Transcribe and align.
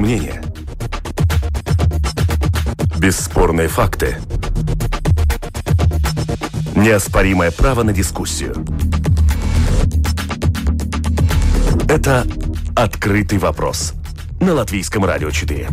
Экспертное 0.00 0.06
мнение. 0.06 0.42
Бесспорные 2.98 3.68
факты. 3.68 4.16
Неоспоримое 6.74 7.50
право 7.50 7.82
на 7.82 7.92
дискуссию. 7.92 8.64
Это 11.88 12.26
«Открытый 12.74 13.38
вопрос» 13.38 13.94
на 14.40 14.54
Латвийском 14.54 15.04
радио 15.04 15.30
4. 15.30 15.68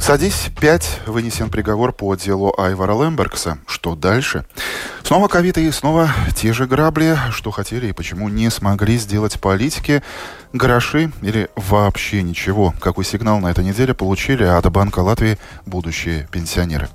Садись, 0.00 0.50
5. 0.60 1.00
Вынесен 1.06 1.48
приговор 1.48 1.92
по 1.92 2.14
делу 2.16 2.54
Айвара 2.58 2.92
Лембергса. 2.92 3.58
Что 3.66 3.94
дальше? 3.94 4.44
Снова 5.04 5.28
ковид 5.28 5.58
и 5.58 5.70
снова 5.70 6.08
те 6.34 6.54
же 6.54 6.66
грабли. 6.66 7.18
Что 7.30 7.50
хотели 7.50 7.88
и 7.88 7.92
почему 7.92 8.30
не 8.30 8.50
смогли 8.50 8.96
сделать 8.96 9.38
политики? 9.38 10.02
Гроши 10.54 11.12
или 11.20 11.50
вообще 11.56 12.22
ничего? 12.22 12.74
Какой 12.80 13.04
сигнал 13.04 13.38
на 13.38 13.48
этой 13.48 13.64
неделе 13.64 13.92
получили 13.92 14.44
от 14.44 14.64
Банка 14.72 15.00
Латвии 15.00 15.38
будущие 15.66 16.26
пенсионеры? 16.32 16.88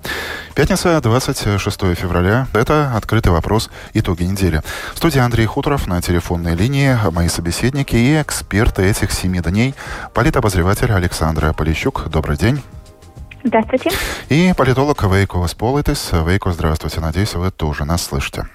Пятница, 0.55 0.99
26 0.99 1.95
февраля. 1.95 2.47
Это 2.53 2.95
«Открытый 2.95 3.31
вопрос. 3.31 3.69
Итоги 3.93 4.23
недели». 4.23 4.63
Студия 4.95 5.23
Андрей 5.23 5.45
Хуторов 5.45 5.85
на 5.85 6.01
телефонной 6.01 6.55
линии. 6.55 6.97
Мои 7.11 7.27
собеседники 7.27 7.95
и 7.95 8.19
эксперты 8.19 8.85
этих 8.85 9.11
семи 9.11 9.39
дней. 9.39 9.75
Политобозреватель 10.15 10.91
Александра 10.91 11.53
Полищук. 11.53 12.09
Добрый 12.09 12.37
день. 12.37 12.63
Здравствуйте. 13.43 13.89
И 14.29 14.53
политолог 14.57 15.03
Вейко 15.03 15.45
Сполитис. 15.47 16.11
Вейко, 16.11 16.51
здравствуйте. 16.51 16.99
Надеюсь, 16.99 17.33
вы 17.35 17.51
тоже 17.51 17.85
нас 17.85 18.03
слышите. 18.03 18.47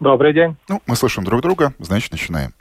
Добрый 0.00 0.34
день. 0.34 0.56
Ну, 0.68 0.82
мы 0.86 0.96
слышим 0.96 1.24
друг 1.24 1.42
друга, 1.42 1.72
значит, 1.78 2.12
начинаем. 2.12 2.52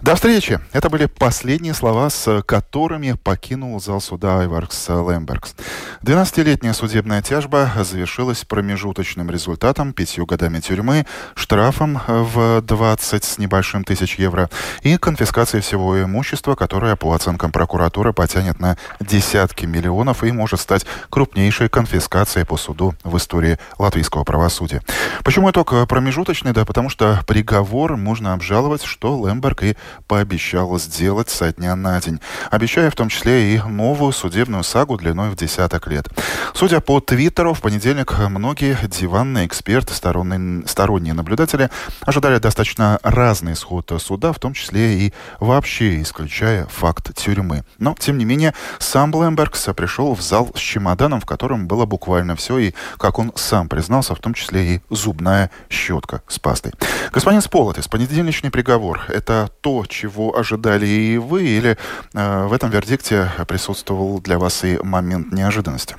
До 0.00 0.14
встречи. 0.14 0.60
Это 0.72 0.90
были 0.90 1.06
последние 1.06 1.74
слова, 1.74 2.08
с 2.08 2.42
которыми 2.42 3.12
покинул 3.12 3.80
зал 3.80 4.00
суда 4.00 4.40
Айваркс 4.40 4.88
Лембергс. 4.88 5.56
12-летняя 6.02 6.72
судебная 6.72 7.20
тяжба 7.20 7.72
завершилась 7.82 8.44
промежуточным 8.44 9.28
результатом, 9.28 9.92
пятью 9.92 10.24
годами 10.24 10.60
тюрьмы, 10.60 11.04
штрафом 11.34 12.00
в 12.06 12.62
20 12.62 13.24
с 13.24 13.38
небольшим 13.38 13.82
тысяч 13.82 14.20
евро 14.20 14.48
и 14.82 14.96
конфискацией 14.98 15.62
всего 15.62 16.00
имущества, 16.00 16.54
которое, 16.54 16.94
по 16.94 17.12
оценкам 17.12 17.50
прокуратуры, 17.50 18.12
потянет 18.12 18.60
на 18.60 18.76
десятки 19.00 19.66
миллионов 19.66 20.22
и 20.22 20.30
может 20.30 20.60
стать 20.60 20.86
крупнейшей 21.10 21.68
конфискацией 21.68 22.46
по 22.46 22.56
суду 22.56 22.94
в 23.02 23.16
истории 23.16 23.58
латвийского 23.78 24.22
правосудия. 24.22 24.80
Почему 25.24 25.50
итог 25.50 25.74
промежуточный? 25.88 26.52
Да 26.52 26.64
потому 26.64 26.88
что 26.88 27.20
приговор 27.26 27.96
можно 27.96 28.32
обжаловать, 28.32 28.84
что 28.84 29.26
Лемберг 29.26 29.64
и 29.64 29.76
пообещал 30.06 30.78
сделать 30.78 31.30
со 31.30 31.52
дня 31.52 31.76
на 31.76 32.00
день, 32.00 32.20
обещая 32.50 32.90
в 32.90 32.96
том 32.96 33.08
числе 33.08 33.54
и 33.54 33.60
новую 33.60 34.12
судебную 34.12 34.64
сагу 34.64 34.96
длиной 34.96 35.30
в 35.30 35.36
десяток 35.36 35.86
лет. 35.86 36.08
Судя 36.54 36.80
по 36.80 37.00
Твиттеру, 37.00 37.54
в 37.54 37.60
понедельник 37.60 38.18
многие 38.18 38.76
диванные 38.86 39.46
эксперты, 39.46 39.94
сторонние, 39.94 40.66
сторонние 40.66 41.14
наблюдатели 41.14 41.70
ожидали 42.00 42.38
достаточно 42.38 42.98
разный 43.02 43.52
исход 43.52 43.92
суда, 43.98 44.32
в 44.32 44.38
том 44.38 44.54
числе 44.54 45.06
и 45.06 45.14
вообще 45.40 46.02
исключая 46.02 46.66
факт 46.66 47.14
тюрьмы. 47.14 47.64
Но, 47.78 47.94
тем 47.98 48.18
не 48.18 48.24
менее, 48.24 48.54
сам 48.78 49.10
Блэмбергс 49.10 49.68
пришел 49.76 50.14
в 50.14 50.20
зал 50.20 50.50
с 50.54 50.58
чемоданом, 50.58 51.20
в 51.20 51.26
котором 51.26 51.66
было 51.66 51.86
буквально 51.86 52.36
все, 52.36 52.58
и, 52.58 52.74
как 52.98 53.18
он 53.18 53.32
сам 53.34 53.68
признался, 53.68 54.14
в 54.14 54.20
том 54.20 54.34
числе 54.34 54.76
и 54.76 54.80
зубная 54.90 55.50
щетка 55.68 56.22
с 56.28 56.38
пастой. 56.38 56.72
Господин 57.12 57.40
Сполотис, 57.40 57.88
понедельничный 57.88 58.50
приговор– 58.50 59.02
это 59.08 59.50
то, 59.60 59.77
чего 59.86 60.36
ожидали 60.36 60.86
и 60.86 61.18
вы, 61.18 61.44
или 61.44 61.76
э, 62.14 62.46
в 62.46 62.52
этом 62.52 62.70
вердикте 62.70 63.28
присутствовал 63.46 64.20
для 64.20 64.38
вас 64.38 64.64
и 64.64 64.78
момент 64.82 65.32
неожиданности? 65.32 65.96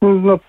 Ну, 0.00 0.40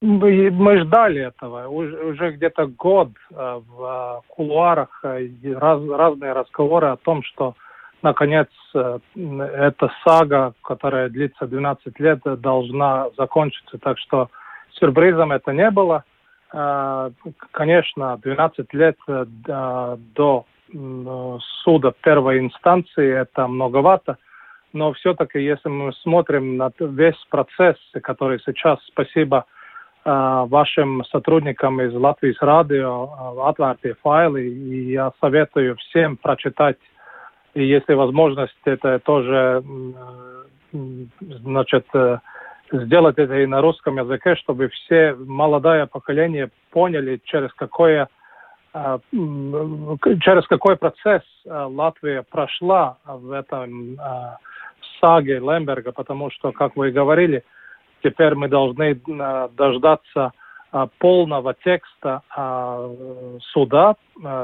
мы 0.00 0.80
ждали 0.80 1.26
этого. 1.26 1.68
Уже 1.68 2.32
где-то 2.32 2.66
год 2.66 3.10
э, 3.30 3.60
в 3.66 4.22
э, 4.24 4.32
кулуарах 4.34 5.00
э, 5.04 5.28
раз, 5.54 5.82
разные 5.88 6.32
разговоры 6.32 6.88
о 6.88 6.96
том, 6.96 7.22
что 7.22 7.54
наконец 8.02 8.48
эта 8.74 9.92
сага, 10.06 10.54
которая 10.62 11.10
длится 11.10 11.46
12 11.46 12.00
лет, 12.00 12.20
должна 12.40 13.08
закончиться. 13.18 13.76
Так 13.76 13.98
что 13.98 14.30
сюрпризом 14.72 15.32
это 15.32 15.52
не 15.52 15.70
было. 15.70 16.04
Конечно, 17.50 18.16
12 18.22 18.74
лет 18.74 18.96
до 19.06 20.44
суда 21.62 21.92
первой 22.02 22.38
инстанции 22.38 23.12
это 23.12 23.46
многовато– 23.46 24.18
но 24.72 24.92
все-таки, 24.92 25.40
если 25.42 25.68
мы 25.68 25.92
смотрим 25.94 26.56
на 26.56 26.70
весь 26.78 27.18
процесс, 27.28 27.76
который 28.02 28.40
сейчас, 28.44 28.78
спасибо 28.86 29.44
э, 30.04 30.44
вашим 30.48 31.04
сотрудникам 31.06 31.80
из 31.80 31.92
Латвии 31.92 32.34
радио, 32.40 33.10
э, 33.36 33.48
отвертые 33.48 33.94
файлы, 34.00 34.46
и 34.46 34.92
я 34.92 35.12
советую 35.20 35.76
всем 35.76 36.16
прочитать, 36.16 36.78
и 37.54 37.64
если 37.64 37.94
возможность, 37.94 38.54
это 38.64 39.00
тоже, 39.00 39.64
э, 40.72 40.78
значит, 41.20 41.86
э, 41.94 42.18
сделать 42.70 43.18
это 43.18 43.40
и 43.40 43.46
на 43.46 43.60
русском 43.60 43.96
языке, 43.98 44.36
чтобы 44.36 44.68
все 44.68 45.16
молодое 45.18 45.88
поколение 45.88 46.50
поняли, 46.70 47.20
через 47.24 47.52
какое 47.54 48.04
э, 48.04 48.06
через 48.72 50.46
какой 50.46 50.76
процесс 50.76 51.22
э, 51.44 51.50
Латвия 51.50 52.22
прошла 52.22 52.98
в 53.04 53.32
этом 53.32 53.98
саги 55.00 55.32
Лемберга, 55.32 55.92
потому 55.92 56.30
что, 56.30 56.52
как 56.52 56.76
вы 56.76 56.90
говорили, 56.90 57.42
теперь 58.02 58.34
мы 58.34 58.48
должны 58.48 58.92
э, 58.92 59.48
дождаться 59.56 60.32
э, 60.72 60.86
полного 60.98 61.54
текста 61.54 62.22
э, 62.36 63.38
суда. 63.52 63.96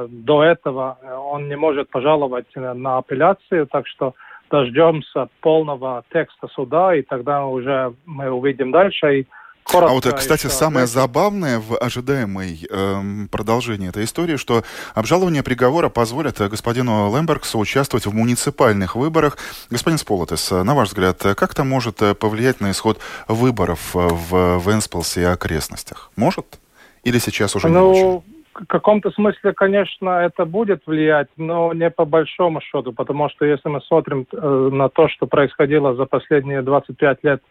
До 0.09 0.43
этого 0.43 0.98
он 1.31 1.48
не 1.48 1.56
может 1.56 1.91
пожаловать 1.91 2.47
на 2.54 2.97
апелляцию, 2.97 3.66
так 3.66 3.87
что 3.87 4.14
дождемся 4.50 5.28
полного 5.43 6.03
текста 6.10 6.48
суда, 6.48 6.94
и 6.94 7.03
тогда 7.03 7.44
уже 7.44 7.93
мы 8.06 8.31
увидим 8.31 8.70
дальше. 8.70 9.20
И 9.20 9.26
Коротко 9.71 9.91
а 9.91 9.94
вот, 9.94 10.19
кстати, 10.19 10.47
самое 10.47 10.87
забавное 10.87 11.59
в 11.59 11.77
ожидаемой 11.77 12.66
э, 12.71 13.27
продолжении 13.32 13.88
этой 13.88 14.04
истории, 14.04 14.37
что 14.37 14.62
обжалование 14.94 15.43
приговора 15.43 15.88
позволит 15.88 16.38
господину 16.38 17.12
Лембергсу 17.15 17.59
участвовать 17.59 18.06
в 18.06 18.15
муниципальных 18.15 18.94
выборах. 18.94 19.38
Господин 19.69 19.99
Сполотес, 19.99 20.50
на 20.53 20.75
ваш 20.75 20.88
взгляд, 20.88 21.19
как 21.19 21.53
это 21.53 21.65
может 21.65 22.00
э, 22.00 22.15
повлиять 22.15 22.60
на 22.60 22.71
исход 22.71 23.00
выборов 23.26 23.91
в 23.94 24.62
Венспилсе 24.65 25.22
и 25.22 25.25
окрестностях? 25.25 26.10
Может? 26.16 26.60
Или 27.03 27.19
сейчас 27.19 27.56
уже 27.56 27.69
ну, 27.69 27.93
не 27.93 28.05
очень? 28.05 28.37
В 28.55 28.66
каком-то 28.66 29.10
смысле, 29.10 29.53
конечно, 29.53 30.09
это 30.10 30.44
будет 30.44 30.82
влиять, 30.87 31.28
но 31.37 31.72
не 31.72 31.91
по 31.91 32.05
большому 32.05 32.60
счету, 32.60 32.93
потому 32.93 33.28
что 33.28 33.44
если 33.44 33.69
мы 33.69 33.81
смотрим 33.82 34.26
э, 34.32 34.69
на 34.72 34.88
то, 34.88 35.09
что 35.09 35.26
происходило 35.26 35.94
за 35.94 36.06
последние 36.06 36.62
25 36.62 37.19
лет 37.25 37.43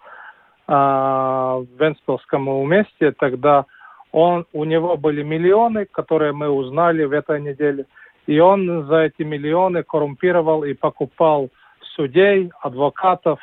в 0.67 1.67
Венспилском 1.79 2.47
уместе, 2.47 3.11
тогда 3.11 3.65
он, 4.11 4.45
у 4.53 4.63
него 4.63 4.97
были 4.97 5.23
миллионы, 5.23 5.85
которые 5.85 6.31
мы 6.31 6.49
узнали 6.49 7.03
в 7.03 7.11
этой 7.11 7.41
неделе, 7.41 7.85
и 8.25 8.39
он 8.39 8.87
за 8.87 9.03
эти 9.03 9.23
миллионы 9.23 9.83
коррумпировал 9.83 10.63
и 10.63 10.73
покупал 10.73 11.49
судей, 11.95 12.51
адвокатов, 12.61 13.39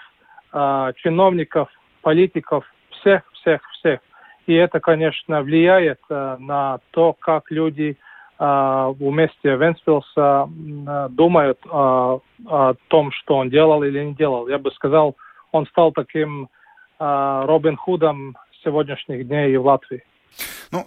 э, 0.53 0.93
чиновников, 0.97 1.69
политиков, 2.01 2.65
всех, 2.91 3.23
всех, 3.35 3.63
всех. 3.73 4.01
И 4.47 4.55
это, 4.55 4.81
конечно, 4.81 5.43
влияет 5.43 6.01
э, 6.11 6.37
на 6.39 6.81
то, 6.91 7.13
как 7.13 7.51
люди 7.51 7.97
в 8.39 8.97
месте 8.99 9.55
Венспилса 9.55 10.49
думают 11.11 11.61
о 11.71 12.19
том, 12.89 13.13
что 13.13 13.37
он 13.37 13.51
делал 13.51 13.85
или 13.85 14.03
не 14.03 14.15
делал. 14.15 14.49
Я 14.49 14.59
бы 14.59 14.73
сказал, 14.73 15.15
он 15.53 15.65
стал 15.67 15.93
таким 15.93 16.45
а, 16.45 16.62
Робин 17.47 17.77
Худом 17.77 18.37
сегодняшних 18.65 19.27
дней 19.27 19.53
и 19.53 19.57
в 19.57 19.67
Латвии. 19.67 20.03
Ну, 20.71 20.87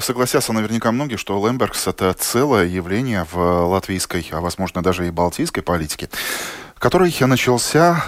согласятся 0.00 0.52
наверняка 0.52 0.92
многие, 0.92 1.16
что 1.16 1.44
Лембергс– 1.44 1.86
это 1.88 2.12
целое 2.14 2.66
явление 2.66 3.24
в 3.30 3.36
латвийской, 3.66 4.26
а 4.32 4.40
возможно 4.40 4.82
даже 4.82 5.06
и 5.06 5.10
балтийской 5.10 5.62
политике, 5.62 6.08
который 6.78 7.12
начался 7.26 8.02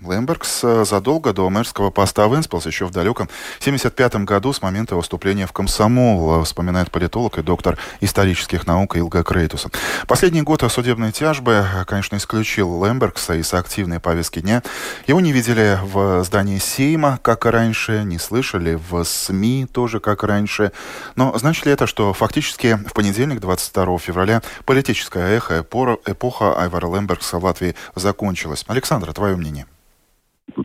Лембергс 0.00 0.60
э, 0.62 0.84
задолго 0.84 1.32
до 1.32 1.50
мэрского 1.50 1.90
поста 1.90 2.28
в 2.28 2.36
Энспилс, 2.36 2.66
еще 2.66 2.86
в 2.86 2.92
далеком 2.92 3.28
1975 3.60 4.24
году, 4.24 4.52
с 4.52 4.62
момента 4.62 4.94
выступления 4.94 5.46
в 5.46 5.52
комсомол, 5.52 6.40
э, 6.40 6.44
вспоминает 6.44 6.90
политолог 6.90 7.38
и 7.38 7.42
доктор 7.42 7.76
исторических 8.00 8.66
наук 8.66 8.96
Илга 8.96 9.24
Крейтуса. 9.24 9.70
Последний 10.06 10.42
год 10.42 10.62
судебной 10.70 11.10
тяжбы, 11.10 11.64
э, 11.64 11.84
конечно, 11.84 12.16
исключил 12.16 12.84
Лембергса 12.84 13.34
из 13.34 13.52
активной 13.52 13.98
повестки 13.98 14.38
дня. 14.40 14.62
Его 15.06 15.20
не 15.20 15.32
видели 15.32 15.78
в 15.82 16.22
здании 16.22 16.58
Сейма, 16.58 17.18
как 17.22 17.46
и 17.46 17.48
раньше, 17.48 18.02
не 18.04 18.18
слышали 18.18 18.78
в 18.90 19.02
СМИ 19.02 19.66
тоже, 19.70 19.98
как 19.98 20.22
раньше. 20.22 20.72
Но 21.16 21.36
значит 21.38 21.66
ли 21.66 21.72
это, 21.72 21.88
что 21.88 22.12
фактически 22.12 22.78
в 22.88 22.92
понедельник, 22.92 23.40
22 23.40 23.98
февраля, 23.98 24.42
политическое 24.64 25.36
эхо, 25.36 25.60
эпоха 25.60 26.60
Айвара 26.60 26.86
Лембергса 26.86 27.38
в 27.38 27.44
Латвии 27.44 27.74
закончилась? 27.96 28.64
Александра, 28.68 29.12
твое 29.12 29.34
мнение? 29.34 29.66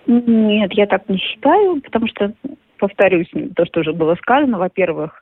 Нет, 0.08 0.74
я 0.74 0.88
так 0.88 1.08
не 1.10 1.18
считаю, 1.18 1.82
потому 1.82 2.08
что, 2.08 2.34
повторюсь, 2.78 3.30
то, 3.56 3.66
что 3.66 3.82
уже 3.82 3.94
было 3.94 4.16
сказано, 4.16 4.58
во-первых, 4.58 5.22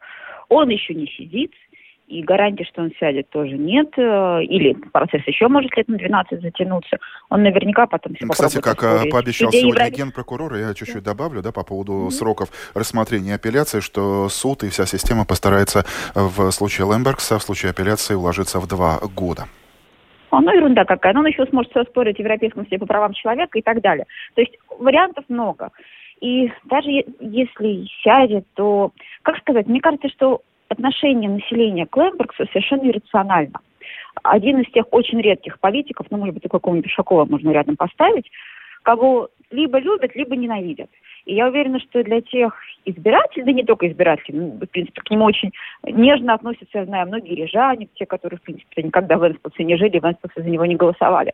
он 0.50 0.70
еще 0.70 0.94
не 0.94 1.08
сидит, 1.08 1.52
и 2.12 2.24
гарантии, 2.24 2.66
что 2.66 2.82
он 2.82 2.92
сядет, 3.00 3.30
тоже 3.30 3.58
нет. 3.58 3.88
Э, 3.98 4.44
или 4.44 4.74
процесс 4.74 5.22
еще 5.26 5.48
может 5.48 5.76
лет 5.78 5.88
на 5.88 5.98
12 5.98 6.42
затянуться. 6.42 6.98
Он 7.30 7.42
наверняка 7.42 7.88
потом 7.88 8.16
все 8.16 8.28
Кстати, 8.28 8.60
как 8.60 8.84
э, 8.84 8.88
оспорить. 8.88 9.12
пообещал 9.14 9.48
Людей 9.48 9.62
сегодня 9.62 9.86
Евро... 9.86 9.98
генпрокурор, 9.98 10.56
я 10.56 10.74
чуть-чуть 10.74 11.04
добавлю 11.04 11.42
да, 11.42 11.54
по 11.54 11.64
поводу 11.64 11.94
mm-hmm. 11.94 12.12
сроков 12.12 12.50
рассмотрения 12.74 13.36
апелляции, 13.36 13.80
что 13.80 14.28
суд 14.28 14.64
и 14.64 14.70
вся 14.70 14.86
система 14.86 15.26
постарается 15.26 15.86
в 16.14 16.52
случае 16.52 16.92
Лембергса, 16.92 17.40
в 17.40 17.44
случае 17.44 17.70
апелляции 17.70 18.14
уложиться 18.14 18.60
в 18.60 18.68
два 18.68 19.00
года. 19.16 19.46
Ну, 20.32 20.54
ерунда 20.54 20.86
какая. 20.86 21.14
Но 21.14 21.20
он 21.20 21.28
еще 21.28 21.46
сможет 21.48 21.72
все 21.72 21.84
спорить 21.84 22.18
в 22.18 22.20
Европейском 22.20 22.64
суде 22.64 22.80
по 22.80 22.86
правам 22.86 23.14
человека 23.14 23.60
и 23.60 23.62
так 23.62 23.82
далее. 23.82 24.06
То 24.36 24.42
есть 24.42 24.58
вариантов 24.80 25.26
много. 25.28 25.72
И 26.22 26.52
даже 26.66 26.90
если 27.20 27.86
сядет, 28.04 28.46
то, 28.54 28.92
как 29.24 29.38
сказать, 29.40 29.68
мне 29.68 29.82
кажется, 29.82 30.10
что 30.10 30.42
отношение 30.70 31.30
населения 31.30 31.86
к 31.86 31.98
Лембергсу 31.98 32.46
совершенно 32.48 32.88
иррационально. 32.88 33.60
Один 34.24 34.60
из 34.60 34.72
тех 34.72 34.86
очень 34.92 35.20
редких 35.20 35.60
политиков, 35.60 36.08
ну, 36.10 36.18
может 36.18 36.36
быть, 36.36 36.50
какого-нибудь 36.50 36.90
Пешакова 36.90 37.26
можно 37.26 37.50
рядом 37.52 37.76
поставить, 37.76 38.30
кого 38.84 39.30
либо 39.50 39.80
любят, 39.80 40.16
либо 40.16 40.36
ненавидят. 40.36 40.90
И 41.26 41.36
я 41.36 41.48
уверена, 41.48 41.80
что 41.80 42.04
для 42.04 42.22
тех 42.22 42.54
избирателей, 42.86 43.44
да 43.44 43.52
не 43.52 43.64
только 43.64 43.88
избирателей, 43.88 44.40
ну, 44.40 44.48
в 44.52 44.66
принципе, 44.66 45.02
к 45.02 45.10
нему 45.10 45.26
очень 45.26 45.52
нежно 45.84 46.34
относятся, 46.34 46.80
я 46.80 46.86
знаю, 46.86 47.08
многие 47.08 47.36
рижане, 47.36 47.88
те, 47.96 48.06
которые, 48.06 48.40
в 48.40 48.42
принципе, 48.42 48.84
никогда 48.84 49.18
в 49.18 49.28
Энспилсе 49.28 49.64
не 49.64 49.78
жили, 49.78 50.00
в 50.00 50.06
Энспилсе 50.06 50.42
за 50.42 50.50
него 50.50 50.66
не 50.66 50.76
голосовали. 50.76 51.34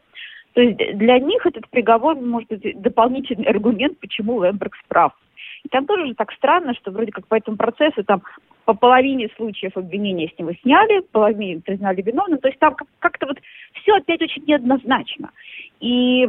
То 0.53 0.61
есть 0.61 0.77
для 0.97 1.19
них 1.19 1.45
этот 1.45 1.69
приговор 1.69 2.15
может 2.15 2.49
быть 2.49 2.81
дополнительный 2.81 3.45
аргумент, 3.45 3.99
почему 3.99 4.43
Лембергс 4.43 4.79
прав. 4.87 5.13
И 5.63 5.69
там 5.69 5.85
тоже 5.85 6.07
же 6.07 6.15
так 6.15 6.31
странно, 6.33 6.73
что 6.73 6.91
вроде 6.91 7.11
как 7.11 7.27
по 7.27 7.35
этому 7.35 7.57
процессу 7.57 8.03
там 8.03 8.23
по 8.65 8.73
половине 8.73 9.29
случаев 9.37 9.77
обвинения 9.77 10.29
с 10.29 10.39
него 10.39 10.51
сняли, 10.61 11.01
половине 11.11 11.61
признали 11.61 12.01
виновным. 12.01 12.39
То 12.39 12.49
есть 12.49 12.59
там 12.59 12.75
как-то 12.99 13.27
вот 13.27 13.39
все 13.73 13.95
опять 13.95 14.21
очень 14.21 14.43
неоднозначно. 14.45 15.29
И 15.79 16.27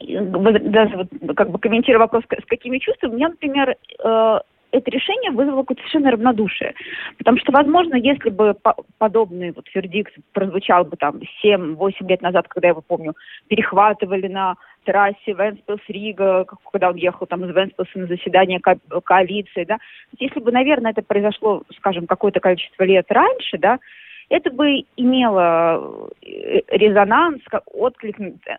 даже 0.00 0.96
вот 0.96 1.36
как 1.36 1.50
бы 1.50 1.58
комментируя 1.58 2.00
вопрос, 2.00 2.24
с 2.24 2.46
какими 2.46 2.78
чувствами, 2.78 3.12
у 3.12 3.16
меня, 3.16 3.28
например, 3.28 3.76
э, 4.04 4.38
это 4.70 4.90
решение 4.90 5.30
вызвало 5.30 5.62
какое-то 5.62 5.82
совершенно 5.82 6.10
равнодушие. 6.10 6.74
Потому 7.16 7.38
что, 7.38 7.52
возможно, 7.52 7.94
если 7.94 8.30
бы 8.30 8.54
подобный 8.98 9.52
вот 9.52 9.66
вердикт 9.74 10.14
прозвучал 10.32 10.84
бы 10.84 10.96
там 10.96 11.20
7-8 11.42 12.06
лет 12.08 12.22
назад, 12.22 12.48
когда 12.48 12.68
я 12.68 12.72
его 12.72 12.82
помню, 12.82 13.14
перехватывали 13.48 14.28
на 14.28 14.56
трассе 14.84 15.32
Венспилс-Рига, 15.32 16.46
когда 16.72 16.90
он 16.90 16.96
ехал 16.96 17.26
там 17.26 17.44
из 17.44 17.54
Венспилса 17.54 17.98
на 17.98 18.06
заседание 18.06 18.60
ко 18.60 18.78
коалиции, 19.04 19.64
да, 19.64 19.78
если 20.18 20.40
бы, 20.40 20.52
наверное, 20.52 20.92
это 20.92 21.02
произошло, 21.02 21.62
скажем, 21.76 22.06
какое-то 22.06 22.40
количество 22.40 22.84
лет 22.84 23.06
раньше, 23.10 23.58
да, 23.58 23.78
это 24.28 24.50
бы 24.50 24.84
имело 24.96 26.10
э, 26.22 26.60
резонанс, 26.68 27.40
отклик 27.72 28.20
э, 28.20 28.56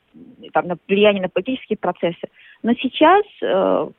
там, 0.52 0.68
на 0.68 0.78
влияние 0.88 1.22
на 1.22 1.30
политические 1.30 1.78
процессы. 1.78 2.28
Но 2.64 2.74
сейчас 2.74 3.24
э, 3.42 3.90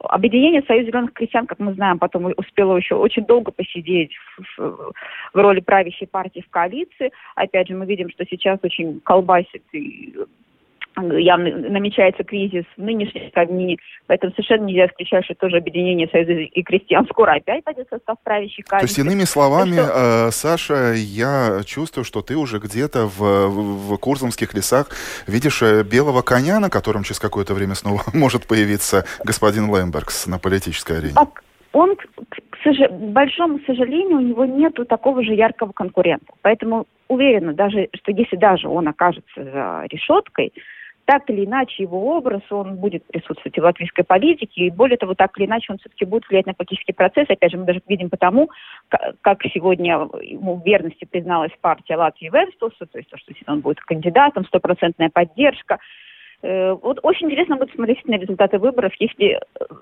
объединение 0.00 0.62
Союза 0.62 0.90
зеленых 0.90 1.12
крестьян, 1.14 1.46
как 1.46 1.58
мы 1.58 1.72
знаем, 1.74 1.98
потом 1.98 2.32
успело 2.36 2.76
еще 2.76 2.96
очень 2.96 3.24
долго 3.24 3.52
посидеть 3.52 4.12
в, 4.36 4.58
в, 4.58 4.92
в 5.32 5.36
роли 5.36 5.60
правящей 5.60 6.06
партии 6.06 6.44
в 6.46 6.50
коалиции. 6.50 7.10
Опять 7.34 7.68
же, 7.68 7.74
мы 7.74 7.86
видим, 7.86 8.10
что 8.10 8.24
сейчас 8.26 8.58
очень 8.62 9.00
колбасит 9.00 9.62
и 9.72 10.14
явно 10.96 11.50
намечается 11.70 12.24
кризис 12.24 12.64
в 12.76 12.82
нынешней 12.82 13.28
стране, 13.28 13.76
поэтому 14.06 14.32
совершенно 14.32 14.64
нельзя 14.64 14.86
исключать, 14.86 15.24
что 15.24 15.34
тоже 15.34 15.56
объединение 15.56 16.08
Союза 16.08 16.32
и 16.32 16.62
крестьян 16.62 17.06
скоро 17.06 17.32
опять 17.32 17.64
пойдет 17.64 17.88
состав 17.90 18.16
правящей 18.22 18.62
коалиции. 18.62 18.94
То 18.94 19.00
есть, 19.00 19.10
иными 19.10 19.24
словами, 19.24 19.74
что... 19.74 20.28
э, 20.28 20.30
Саша, 20.30 20.92
я 20.94 21.60
чувствую, 21.66 22.04
что 22.04 22.22
ты 22.22 22.36
уже 22.36 22.58
где-то 22.58 23.06
в, 23.06 23.48
в, 23.48 23.96
Курзамских 23.98 24.54
лесах 24.54 24.88
видишь 25.26 25.62
э, 25.62 25.82
белого 25.82 26.22
коня, 26.22 26.60
на 26.60 26.70
котором 26.70 27.02
через 27.02 27.18
какое-то 27.18 27.54
время 27.54 27.74
снова 27.74 28.02
может 28.14 28.46
появиться 28.46 29.04
господин 29.24 29.74
Лембергс 29.74 30.26
на 30.26 30.38
политической 30.38 30.98
арене. 30.98 31.14
Так, 31.14 31.42
он, 31.72 31.96
к, 31.96 32.04
к 32.04 32.90
большому 32.90 33.58
сожалению, 33.66 34.18
у 34.18 34.20
него 34.20 34.44
нету 34.44 34.84
такого 34.84 35.22
же 35.22 35.34
яркого 35.34 35.72
конкурента. 35.72 36.32
Поэтому 36.42 36.86
уверена, 37.08 37.52
даже, 37.52 37.88
что 37.94 38.12
если 38.12 38.36
даже 38.36 38.68
он 38.68 38.88
окажется 38.88 39.44
за 39.44 39.86
решеткой, 39.90 40.52
так 41.04 41.28
или 41.28 41.44
иначе 41.44 41.82
его 41.82 42.16
образ, 42.16 42.42
он 42.50 42.76
будет 42.76 43.04
присутствовать 43.06 43.58
в 43.58 43.62
латвийской 43.62 44.04
политике, 44.04 44.66
и 44.66 44.70
более 44.70 44.96
того, 44.96 45.14
так 45.14 45.38
или 45.38 45.46
иначе 45.46 45.72
он 45.72 45.78
все-таки 45.78 46.04
будет 46.04 46.28
влиять 46.28 46.46
на 46.46 46.54
политический 46.54 46.92
процесс. 46.92 47.28
Опять 47.28 47.52
же, 47.52 47.58
мы 47.58 47.66
даже 47.66 47.82
видим 47.86 48.10
потому, 48.10 48.50
как 49.20 49.42
сегодня 49.52 50.08
ему 50.22 50.56
в 50.56 50.64
верности 50.64 51.04
призналась 51.04 51.52
партия 51.60 51.96
Латвии 51.96 52.30
Венстелса, 52.30 52.86
то 52.86 52.98
есть 52.98 53.10
то, 53.10 53.18
что 53.18 53.32
он 53.46 53.60
будет 53.60 53.80
кандидатом, 53.80 54.44
стопроцентная 54.46 55.10
поддержка. 55.10 55.78
Э, 56.44 56.72
вот 56.74 56.98
очень 57.02 57.26
интересно 57.26 57.56
будет 57.56 57.74
смотреть 57.74 58.06
на 58.06 58.16
результаты 58.16 58.58
выборов, 58.58 58.92
если 58.98 59.40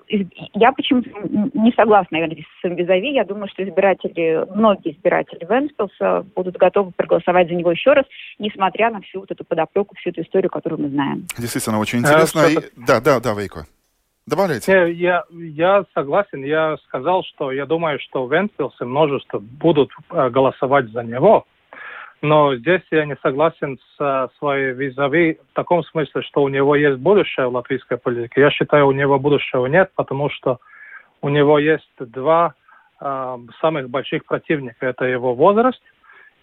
э, 0.09 0.23
я 0.53 0.71
почему-то 0.71 1.09
не 1.53 1.73
согласна, 1.73 2.07
наверное, 2.11 2.37
с 2.37 2.63
визави. 2.63 3.13
Я 3.13 3.25
думаю, 3.25 3.49
что 3.49 3.65
избиратели, 3.65 4.45
многие 4.55 4.93
избиратели 4.93 5.45
Венспилса 5.45 6.25
будут 6.33 6.55
готовы 6.55 6.91
проголосовать 6.91 7.49
за 7.49 7.55
него 7.55 7.71
еще 7.71 7.91
раз, 7.91 8.05
несмотря 8.39 8.91
на 8.91 9.01
всю 9.01 9.19
вот 9.19 9.31
эту 9.31 9.43
подоплеку, 9.43 9.93
всю 9.97 10.11
эту 10.11 10.21
историю, 10.21 10.49
которую 10.49 10.83
мы 10.83 10.89
знаем. 10.89 11.25
Действительно, 11.37 11.79
очень 11.79 11.99
интересно. 11.99 12.43
А, 12.43 12.49
И... 12.49 12.55
Да, 12.77 13.01
да, 13.01 13.19
да, 13.19 13.33
Вейко. 13.33 13.65
Добавляйте. 14.25 14.93
Я, 14.93 15.25
я 15.31 15.83
согласен. 15.93 16.45
Я 16.45 16.77
сказал, 16.87 17.25
что 17.25 17.51
я 17.51 17.65
думаю, 17.65 17.99
что 17.99 18.25
Венспилсы 18.25 18.85
множество 18.85 19.39
будут 19.39 19.91
э, 20.11 20.29
голосовать 20.29 20.89
за 20.91 21.03
него. 21.03 21.45
Но 22.23 22.55
здесь 22.55 22.81
я 22.89 23.05
не 23.05 23.17
согласен 23.21 23.77
с 23.97 24.31
своей 24.39 24.71
визави 24.71 25.39
в 25.51 25.55
таком 25.55 25.83
смысле, 25.83 26.21
что 26.21 26.41
у 26.41 26.47
него 26.47 26.73
есть 26.73 26.97
будущее 26.99 27.47
в 27.47 27.53
латвийской 27.53 27.97
политике. 27.97 28.39
Я 28.39 28.49
считаю, 28.49 28.87
у 28.87 28.93
него 28.93 29.19
будущего 29.19 29.65
нет, 29.65 29.91
потому 29.93 30.29
что 30.29 30.59
у 31.21 31.27
него 31.27 31.59
есть 31.59 31.91
два 31.99 32.53
э, 33.01 33.37
самых 33.59 33.89
больших 33.89 34.23
противника. 34.23 34.85
Это 34.85 35.03
его 35.03 35.35
возраст, 35.35 35.81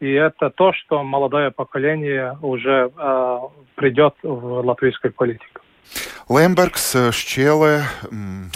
и 0.01 0.13
это 0.13 0.51
то, 0.51 0.75
что 0.75 1.03
молодое 1.03 1.51
поколение 1.51 2.37
уже 2.43 2.91
э, 2.95 3.39
придет 3.77 4.15
в 4.23 4.61
латвийскую 4.63 5.15
политику. 5.15 5.63
Лембергс, 6.29 6.97
Щеле, 7.13 7.85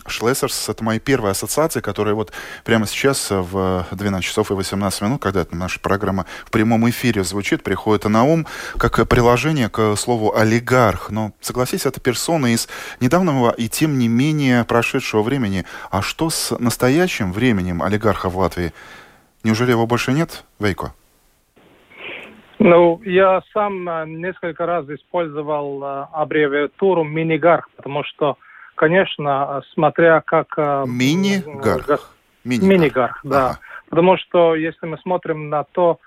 Шлессерс– 0.07 0.69
это 0.71 0.85
мои 0.85 1.01
первые 1.01 1.33
ассоциации, 1.33 1.81
которые 1.81 2.15
вот 2.15 2.31
прямо 2.63 2.87
сейчас 2.87 3.27
в 3.31 3.85
12 3.91 4.25
часов 4.25 4.53
и 4.53 4.55
18 4.55 5.01
минут, 5.03 5.21
когда 5.21 5.45
наша 5.51 5.81
программа 5.81 6.25
в 6.45 6.53
прямом 6.53 6.89
эфире 6.91 7.25
звучит, 7.25 7.65
приходит 7.65 8.05
на 8.05 8.23
ум 8.23 8.47
как 8.79 9.09
приложение 9.09 9.69
к 9.69 9.97
слову 9.97 10.37
«олигарх». 10.37 11.11
Но, 11.11 11.33
согласись, 11.41 11.85
это 11.85 11.99
персона 11.99 12.55
из 12.55 12.69
недавнего 13.01 13.51
и 13.51 13.69
тем 13.69 13.99
не 13.99 14.07
менее 14.07 14.65
прошедшего 14.65 15.23
времени. 15.23 15.65
А 15.91 16.01
что 16.01 16.31
с 16.31 16.57
настоящим 16.57 17.33
временем 17.33 17.83
олигарха 17.83 18.29
в 18.29 18.39
Латвии? 18.39 18.73
Неужели 19.43 19.73
его 19.73 19.87
больше 19.89 20.13
нет, 20.13 20.45
Вейко? 20.61 20.95
Ну, 22.59 23.01
я 23.05 23.43
сам 23.53 23.89
э, 23.89 24.07
несколько 24.07 24.67
раз 24.67 24.89
использовал 24.89 25.83
э, 25.83 26.07
аббревиатуру 26.13 27.05
мини-гарх, 27.05 27.69
потому 27.77 28.05
что, 28.05 28.37
конечно, 28.75 29.63
смотря 29.73 30.23
как... 30.25 30.47
Э, 30.57 30.85
Мини-гарх. 30.87 32.15
Мини-гарх, 32.45 33.21
да. 33.25 33.47
Ага. 33.47 33.59
Потому 33.91 34.17
что 34.19 34.55
если 34.55 34.87
мы 34.87 34.99
смотрим 34.99 35.49
на 35.49 35.65
то, 35.65 35.99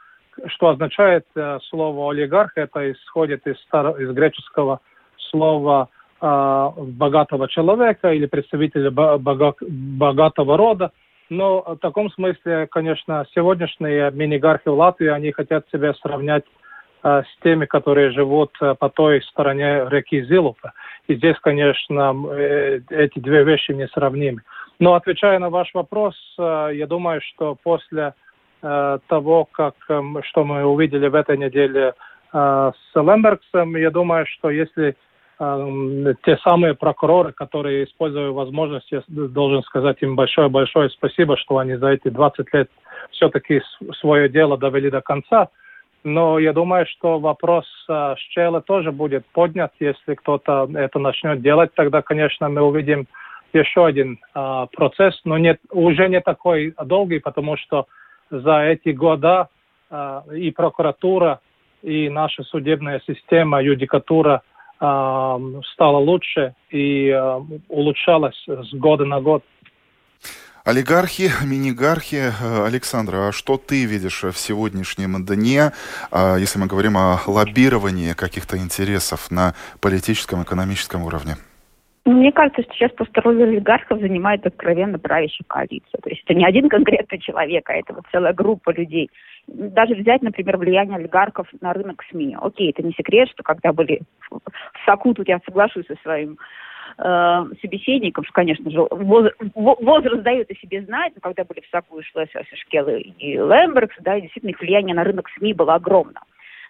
что 0.47 0.69
означает 0.69 1.25
слово 1.69 2.11
олигарх, 2.11 2.51
это 2.55 2.91
исходит 2.91 3.47
из, 3.47 3.59
стар... 3.61 3.99
из 3.99 4.11
греческого 4.11 4.81
слова 5.29 5.89
э, 6.21 6.69
богатого 6.77 7.47
человека 7.47 8.11
или 8.11 8.25
представителя 8.25 8.91
бога... 8.91 9.55
богатого 9.61 10.57
рода. 10.57 10.91
Но 11.29 11.61
в 11.61 11.77
таком 11.77 12.09
смысле, 12.11 12.67
конечно, 12.71 13.25
сегодняшние 13.35 14.11
мини-гархи 14.11 14.69
в 14.69 14.75
Латвии, 14.75 15.07
они 15.07 15.31
хотят 15.31 15.65
себя 15.71 15.93
сравнять 15.95 16.45
с 17.03 17.27
теми, 17.43 17.65
которые 17.65 18.11
живут 18.11 18.57
по 18.59 18.89
той 18.89 19.21
стороне 19.21 19.85
реки 19.89 20.23
Зилупа. 20.23 20.73
И 21.07 21.15
здесь, 21.15 21.37
конечно, 21.41 22.15
эти 22.89 23.19
две 23.19 23.43
вещи 23.43 23.71
несравнимы. 23.71 24.41
Но 24.79 24.93
отвечая 24.95 25.39
на 25.39 25.49
ваш 25.49 25.73
вопрос, 25.73 26.15
я 26.37 26.85
думаю, 26.87 27.21
что 27.21 27.55
после 27.61 28.13
того, 28.61 29.45
как, 29.51 29.75
что 30.23 30.43
мы 30.43 30.65
увидели 30.65 31.07
в 31.07 31.15
этой 31.15 31.37
неделе 31.37 31.93
с 32.33 32.95
Лембергсом, 32.95 33.75
я 33.75 33.91
думаю, 33.91 34.25
что 34.25 34.49
если 34.49 34.95
те 35.39 36.37
самые 36.43 36.73
прокуроры, 36.73 37.31
которые 37.31 37.85
используют 37.85 38.33
возможность, 38.33 38.91
я 38.91 39.03
должен 39.07 39.61
сказать 39.63 39.97
им 40.01 40.15
большое-большое 40.15 40.89
спасибо, 40.89 41.37
что 41.37 41.59
они 41.59 41.75
за 41.75 41.89
эти 41.89 42.09
20 42.09 42.53
лет 42.53 42.71
все-таки 43.11 43.61
свое 43.99 44.29
дело 44.29 44.57
довели 44.57 44.89
до 44.89 45.01
конца. 45.01 45.49
Но 46.03 46.39
я 46.39 46.53
думаю, 46.53 46.85
что 46.87 47.19
вопрос 47.19 47.65
э, 47.89 48.15
Щела 48.17 48.61
тоже 48.61 48.91
будет 48.91 49.25
поднят, 49.27 49.73
если 49.79 50.15
кто-то 50.15 50.69
это 50.73 50.99
начнет 50.99 51.41
делать, 51.41 51.73
тогда, 51.75 52.01
конечно, 52.01 52.47
мы 52.49 52.61
увидим 52.61 53.07
еще 53.51 53.85
один 53.85 54.19
э, 54.33 54.67
процесс, 54.73 55.19
но 55.25 55.37
нет, 55.37 55.59
уже 55.71 56.07
не 56.07 56.21
такой 56.21 56.73
долгий, 56.85 57.19
потому 57.19 57.57
что 57.57 57.87
за 58.31 58.61
эти 58.61 58.89
года 58.89 59.49
э, 59.89 60.21
и 60.35 60.51
прокуратура, 60.51 61.41
и 61.83 62.09
наша 62.09 62.43
судебная 62.43 63.01
система, 63.05 63.61
юдикатура– 63.61 64.41
стало 64.77 65.97
лучше 65.97 66.53
и 66.69 67.11
улучшалось 67.67 68.43
с 68.47 68.73
года 68.73 69.05
на 69.05 69.21
год. 69.21 69.43
Олигархи, 70.67 71.29
минигархи. 71.45 72.33
Александр, 72.65 73.15
а 73.15 73.31
что 73.31 73.57
ты 73.57 73.85
видишь 73.85 74.23
в 74.23 74.37
сегодняшнем 74.37 75.23
дне, 75.25 75.71
а, 76.11 76.35
если 76.35 76.59
мы 76.59 76.67
говорим 76.67 76.97
о 76.97 77.21
лоббировании 77.25 78.11
каких-то 78.11 78.57
интересов 78.57 79.31
на 79.31 79.53
политическом, 79.79 80.43
экономическом 80.43 81.03
уровне? 81.03 81.37
Мне 82.03 82.33
кажется, 82.33 82.63
что 82.63 82.73
сейчас 82.73 82.91
просто 82.91 83.21
роль 83.21 83.43
олигархов 83.43 84.01
занимает 84.01 84.45
откровенно 84.45 84.99
правящая 84.99 85.45
коалиция. 85.47 86.01
То 86.01 86.09
есть 86.09 86.23
это 86.25 86.33
не 86.33 86.45
один 86.45 86.67
конкретный 86.67 87.19
человек, 87.19 87.69
а 87.69 87.73
это 87.73 87.93
вот 87.93 88.03
целая 88.11 88.33
группа 88.33 88.71
людей. 88.71 89.09
Даже 89.47 89.95
взять, 89.95 90.21
например, 90.21 90.57
влияние 90.57 90.97
олигархов 90.97 91.47
на 91.61 91.73
рынок 91.73 92.03
СМИ. 92.11 92.37
Окей, 92.39 92.71
это 92.71 92.83
не 92.83 92.91
секрет, 92.91 93.29
что 93.29 93.43
когда 93.43 93.71
были 93.71 94.01
в 94.29 94.39
САКУ, 94.85 95.13
тут 95.13 95.27
я 95.27 95.39
соглашусь 95.45 95.87
со 95.87 95.95
своим 96.03 96.37
э, 96.97 97.45
собеседником, 97.61 98.25
что, 98.25 98.33
конечно 98.33 98.69
же, 98.69 98.85
возраст, 98.91 99.37
возраст 99.55 100.21
дает 100.21 100.51
о 100.51 100.55
себе 100.55 100.81
знать, 100.83 101.13
но 101.15 101.21
когда 101.21 101.45
были 101.45 101.61
в 101.61 101.69
САКУ 101.71 101.99
и 101.99 102.03
Шлессер, 102.03 102.45
Шкел 102.55 102.89
и 102.89 103.37
Лембергс, 103.37 103.95
да, 104.01 104.19
действительно 104.19 104.51
их 104.51 104.59
влияние 104.59 104.95
на 104.95 105.05
рынок 105.05 105.29
СМИ 105.37 105.53
было 105.53 105.75
огромно. 105.75 106.21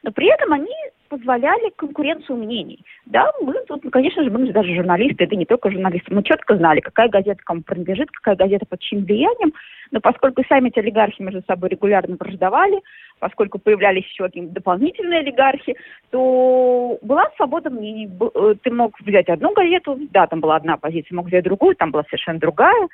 Но 0.04 0.12
при 0.12 0.28
этом 0.28 0.54
они 0.54 0.74
позволяли 1.08 1.72
конкуренцию 1.76 2.38
мнений. 2.38 2.84
Да, 3.06 3.32
мы 3.42 3.54
тут, 3.68 3.84
ну, 3.84 3.92
конечно 3.92 4.24
же, 4.24 4.30
мы 4.30 4.52
даже 4.52 4.76
журналисты, 4.76 5.24
это 5.24 5.36
не 5.36 5.46
только 5.46 5.72
журналисты, 5.72 6.14
мы 6.14 6.24
четко 6.24 6.58
знали, 6.58 6.80
какая 6.80 7.10
газета 7.10 7.42
кому 7.44 7.62
принадлежит, 7.62 8.12
какая 8.12 8.36
газета 8.36 8.66
под 8.68 8.80
чьим 8.80 9.06
влиянием, 9.06 9.54
но 9.92 10.00
поскольку 10.02 10.44
сами 10.48 10.70
эти 10.70 10.80
олигархи 10.80 11.22
между 11.22 11.42
собой 11.48 11.70
регулярно 11.70 12.18
враждовали, 12.20 12.82
поскольку 13.20 13.60
появлялись 13.60 14.06
еще 14.06 14.26
какие-то 14.26 14.54
дополнительные 14.54 15.20
олигархи, 15.20 15.76
то 16.12 16.98
была 17.02 17.30
свобода 17.36 17.70
мнений. 17.70 18.10
Э, 18.36 18.56
ты 18.62 18.72
мог 18.72 19.00
взять 19.02 19.30
одну 19.30 19.54
газету, 19.54 19.98
да, 20.12 20.28
там 20.28 20.40
была 20.40 20.56
одна 20.56 20.78
позиция, 20.78 21.16
мог 21.16 21.28
взять 21.28 21.44
другую, 21.44 21.76
там 21.76 21.92
была 21.92 22.04
совершенно 22.04 22.40
другая. 22.40 22.88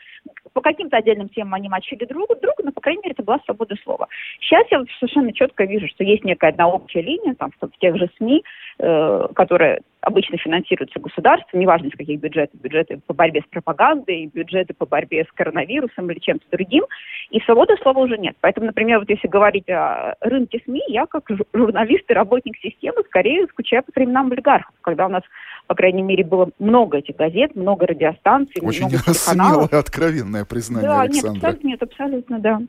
По 0.53 0.61
каким-то 0.61 0.97
отдельным 0.97 1.29
темам 1.29 1.55
они 1.55 1.69
мочили 1.69 2.05
друг 2.05 2.27
друга, 2.41 2.63
но, 2.63 2.71
по 2.71 2.81
крайней 2.81 3.01
мере, 3.03 3.13
это 3.13 3.23
была 3.23 3.39
свобода 3.45 3.75
слова. 3.83 4.07
Сейчас 4.39 4.65
я 4.71 4.83
совершенно 4.99 5.33
четко 5.33 5.65
вижу, 5.65 5.87
что 5.87 6.03
есть 6.03 6.23
некая 6.23 6.51
одна 6.51 6.67
общая 6.67 7.01
линия, 7.01 7.35
там, 7.35 7.51
в 7.59 7.79
тех 7.79 7.97
же 7.97 8.09
СМИ, 8.17 8.43
э, 8.79 9.27
которая 9.35 9.81
обычно 10.03 10.37
финансируются 10.37 10.99
государством, 10.99 11.59
неважно 11.59 11.87
из 11.87 11.97
каких 11.97 12.19
бюджетов, 12.19 12.59
бюджеты 12.61 12.99
по 13.07 13.13
борьбе 13.13 13.41
с 13.41 13.49
пропагандой, 13.49 14.29
бюджеты 14.33 14.73
по 14.73 14.85
борьбе 14.85 15.23
с 15.23 15.31
коронавирусом 15.33 16.11
или 16.11 16.19
чем-то 16.19 16.45
другим, 16.51 16.85
и 17.31 17.39
свободы 17.41 17.75
слова 17.81 18.01
уже 18.01 18.17
нет. 18.17 18.35
Поэтому, 18.41 18.67
например, 18.67 18.99
вот 18.99 19.09
если 19.09 19.27
говорить 19.27 19.69
о 19.69 20.15
рынке 20.21 20.61
СМИ, 20.65 20.83
я 20.89 21.05
как 21.05 21.23
журналист 21.53 22.03
и 22.09 22.13
работник 22.13 22.57
системы 22.57 23.03
скорее 23.05 23.47
скучаю 23.47 23.83
по 23.83 23.91
временам 23.95 24.31
олигархов, 24.31 24.75
когда 24.81 25.05
у 25.05 25.09
нас 25.09 25.23
по 25.65 25.75
крайней 25.75 26.01
мере, 26.01 26.25
было 26.25 26.49
много 26.59 26.97
этих 26.97 27.15
газет, 27.15 27.55
много 27.55 27.87
радиостанций, 27.87 28.61
Очень 28.61 28.87
много 28.87 29.13
смелое, 29.13 29.79
откровенное 29.79 30.43
признание 30.43 30.89
да, 30.89 31.01
Александра. 31.03 31.31
Нет, 31.31 31.41
абсолютно, 31.41 31.67
нет, 31.67 31.83
абсолютно, 31.83 32.39
да. 32.39 32.61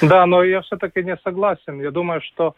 Да, 0.00 0.26
но 0.26 0.44
я 0.44 0.60
все-таки 0.60 1.02
не 1.02 1.16
согласен. 1.24 1.80
Я 1.80 1.90
думаю, 1.90 2.20
что 2.20 2.54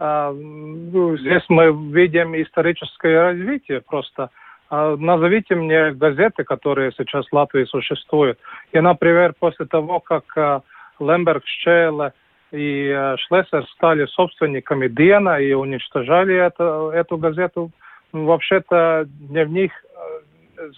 здесь 0.00 1.44
мы 1.50 1.72
видим 1.92 2.34
историческое 2.34 3.20
развитие 3.20 3.82
просто. 3.82 4.30
А, 4.70 4.96
назовите 4.96 5.54
мне 5.54 5.92
газеты, 5.92 6.44
которые 6.44 6.92
сейчас 6.96 7.26
в 7.26 7.32
Латвии 7.34 7.64
существуют. 7.64 8.38
И, 8.72 8.80
например, 8.80 9.34
после 9.38 9.66
того, 9.66 10.00
как 10.00 10.24
а, 10.36 10.62
Лемберг, 11.00 11.44
Щеле 11.44 12.12
и 12.50 13.14
Шлессер 13.18 13.66
стали 13.74 14.06
собственниками 14.06 14.88
Дена 14.88 15.38
и 15.38 15.52
уничтожали 15.52 16.34
это, 16.34 16.90
эту 16.94 17.18
газету, 17.18 17.70
ну, 18.12 18.24
вообще-то 18.24 19.04
дневник, 19.06 19.72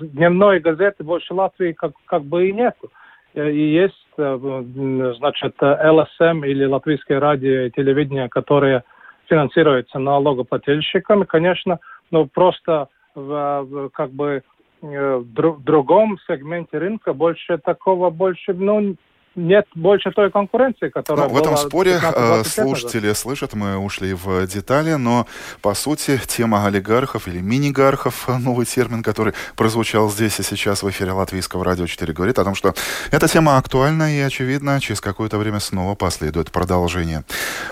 дневной 0.00 0.58
газеты 0.58 1.04
больше 1.04 1.32
Латвии 1.32 1.72
как, 1.72 1.92
как 2.06 2.24
бы 2.24 2.48
и 2.48 2.52
нету. 2.52 2.90
И 3.34 3.40
есть, 3.40 3.94
значит, 4.16 5.54
ЛСМ 5.62 6.44
или 6.44 6.66
Латвийское 6.66 7.18
радио 7.20 7.62
и 7.62 7.70
телевидение, 7.70 8.28
которые 8.28 8.84
финансируется 9.32 9.98
налогоплательщиками, 9.98 11.24
конечно, 11.24 11.78
но 12.10 12.26
просто 12.26 12.88
в, 13.14 13.62
в 13.62 13.88
как 13.88 14.10
бы 14.10 14.42
э, 14.82 15.16
в 15.16 15.62
другом 15.64 16.18
сегменте 16.26 16.76
рынка 16.76 17.14
больше 17.14 17.56
такого 17.56 18.10
больше, 18.10 18.52
ну, 18.52 18.94
нет 19.34 19.66
больше 19.74 20.10
той 20.10 20.30
конкуренции, 20.30 20.88
которая 20.88 21.28
ну, 21.28 21.34
В 21.34 21.38
этом 21.38 21.56
споре 21.56 22.00
э, 22.02 22.44
слушатели 22.44 23.08
назад. 23.08 23.18
слышат, 23.18 23.54
мы 23.54 23.76
ушли 23.78 24.14
в 24.14 24.46
детали, 24.46 24.94
но 24.94 25.26
по 25.60 25.74
сути 25.74 26.20
тема 26.26 26.66
олигархов 26.66 27.28
или 27.28 27.40
мини-гархов, 27.40 28.28
новый 28.40 28.66
термин, 28.66 29.02
который 29.02 29.34
прозвучал 29.56 30.10
здесь 30.10 30.38
и 30.40 30.42
сейчас 30.42 30.82
в 30.82 30.90
эфире 30.90 31.12
Латвийского 31.12 31.64
радио 31.64 31.86
4, 31.86 32.12
говорит 32.12 32.38
о 32.38 32.44
том, 32.44 32.54
что 32.54 32.74
эта 33.10 33.28
тема 33.28 33.56
актуальна 33.56 34.16
и, 34.16 34.20
очевидно, 34.20 34.80
через 34.80 35.00
какое-то 35.00 35.38
время 35.38 35.60
снова 35.60 35.94
последует 35.94 36.50
продолжение. 36.50 37.24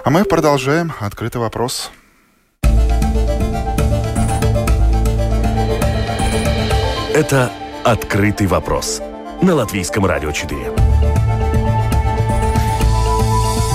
А 0.04 0.10
мы 0.10 0.24
продолжаем. 0.24 0.92
Открытый 1.00 1.40
вопрос. 1.40 1.90
Это 7.12 7.50
«Открытый 7.84 8.46
вопрос» 8.46 9.02
на 9.42 9.54
Латвийском 9.54 10.06
радио 10.06 10.30
4. 10.30 10.79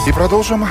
И 0.05 0.11
продолжим 0.11 0.63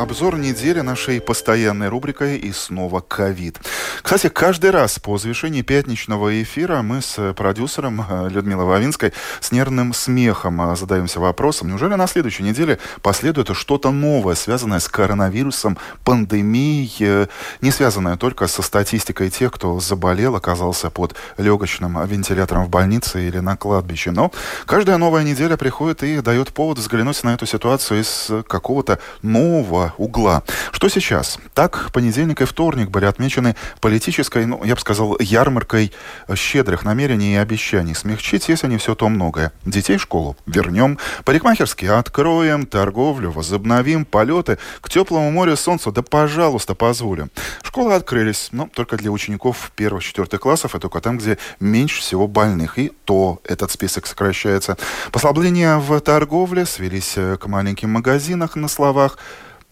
обзор 0.00 0.38
недели 0.38 0.80
нашей 0.80 1.20
постоянной 1.20 1.88
рубрикой 1.88 2.38
«И 2.38 2.52
снова 2.52 3.00
ковид». 3.00 3.60
Кстати, 4.02 4.30
каждый 4.30 4.70
раз 4.70 4.98
по 4.98 5.18
завершении 5.18 5.60
пятничного 5.60 6.42
эфира 6.42 6.80
мы 6.80 7.02
с 7.02 7.34
продюсером 7.34 8.04
э, 8.08 8.30
Людмилой 8.30 8.64
Вавинской 8.64 9.12
с 9.40 9.52
нервным 9.52 9.92
смехом 9.92 10.62
э, 10.62 10.76
задаемся 10.76 11.20
вопросом, 11.20 11.68
неужели 11.68 11.94
на 11.96 12.06
следующей 12.06 12.44
неделе 12.44 12.78
последует 13.02 13.54
что-то 13.54 13.90
новое, 13.90 14.36
связанное 14.36 14.80
с 14.80 14.88
коронавирусом, 14.88 15.76
пандемией, 16.02 16.96
э, 17.00 17.26
не 17.60 17.70
связанное 17.70 18.16
только 18.16 18.46
со 18.46 18.62
статистикой 18.62 19.28
тех, 19.28 19.52
кто 19.52 19.80
заболел, 19.80 20.34
оказался 20.34 20.88
под 20.88 21.14
легочным 21.36 22.02
вентилятором 22.06 22.64
в 22.64 22.70
больнице 22.70 23.28
или 23.28 23.38
на 23.38 23.56
кладбище. 23.58 24.12
Но 24.12 24.32
каждая 24.64 24.96
новая 24.96 25.24
неделя 25.24 25.58
приходит 25.58 26.02
и 26.02 26.22
дает 26.22 26.54
повод 26.54 26.78
взглянуть 26.78 27.22
на 27.22 27.34
эту 27.34 27.44
ситуацию 27.44 28.00
из 28.00 28.30
какого-то 28.48 28.98
нового 29.20 29.89
угла. 29.98 30.42
Что 30.72 30.88
сейчас? 30.88 31.38
Так, 31.54 31.90
понедельник 31.92 32.40
и 32.42 32.44
вторник 32.44 32.90
были 32.90 33.04
отмечены 33.04 33.56
политической, 33.80 34.46
ну, 34.46 34.62
я 34.64 34.74
бы 34.74 34.80
сказал, 34.80 35.16
ярмаркой 35.20 35.92
щедрых 36.34 36.84
намерений 36.84 37.34
и 37.34 37.36
обещаний. 37.36 37.94
Смягчить, 37.94 38.48
если 38.48 38.68
не 38.68 38.78
все, 38.78 38.94
то 38.94 39.08
многое. 39.08 39.52
Детей 39.64 39.96
в 39.96 40.02
школу 40.02 40.36
вернем, 40.46 40.98
парикмахерские 41.24 41.92
откроем, 41.92 42.66
торговлю 42.66 43.30
возобновим, 43.30 44.04
полеты 44.04 44.58
к 44.80 44.88
теплому 44.88 45.30
морю, 45.30 45.56
солнцу, 45.56 45.92
да 45.92 46.02
пожалуйста, 46.02 46.74
позволим. 46.74 47.30
Школы 47.62 47.94
открылись, 47.94 48.48
но 48.52 48.68
только 48.72 48.96
для 48.96 49.10
учеников 49.10 49.72
первых-четвертых 49.76 50.40
классов, 50.40 50.74
и 50.74 50.78
только 50.78 51.00
там, 51.00 51.18
где 51.18 51.38
меньше 51.60 52.00
всего 52.00 52.26
больных. 52.26 52.78
И 52.78 52.92
то 53.04 53.40
этот 53.44 53.70
список 53.70 54.06
сокращается. 54.06 54.76
Послабления 55.12 55.76
в 55.76 56.00
торговле 56.00 56.66
свелись 56.66 57.14
к 57.14 57.46
маленьким 57.46 57.90
магазинам 57.90 58.50
на 58.54 58.68
словах, 58.68 59.18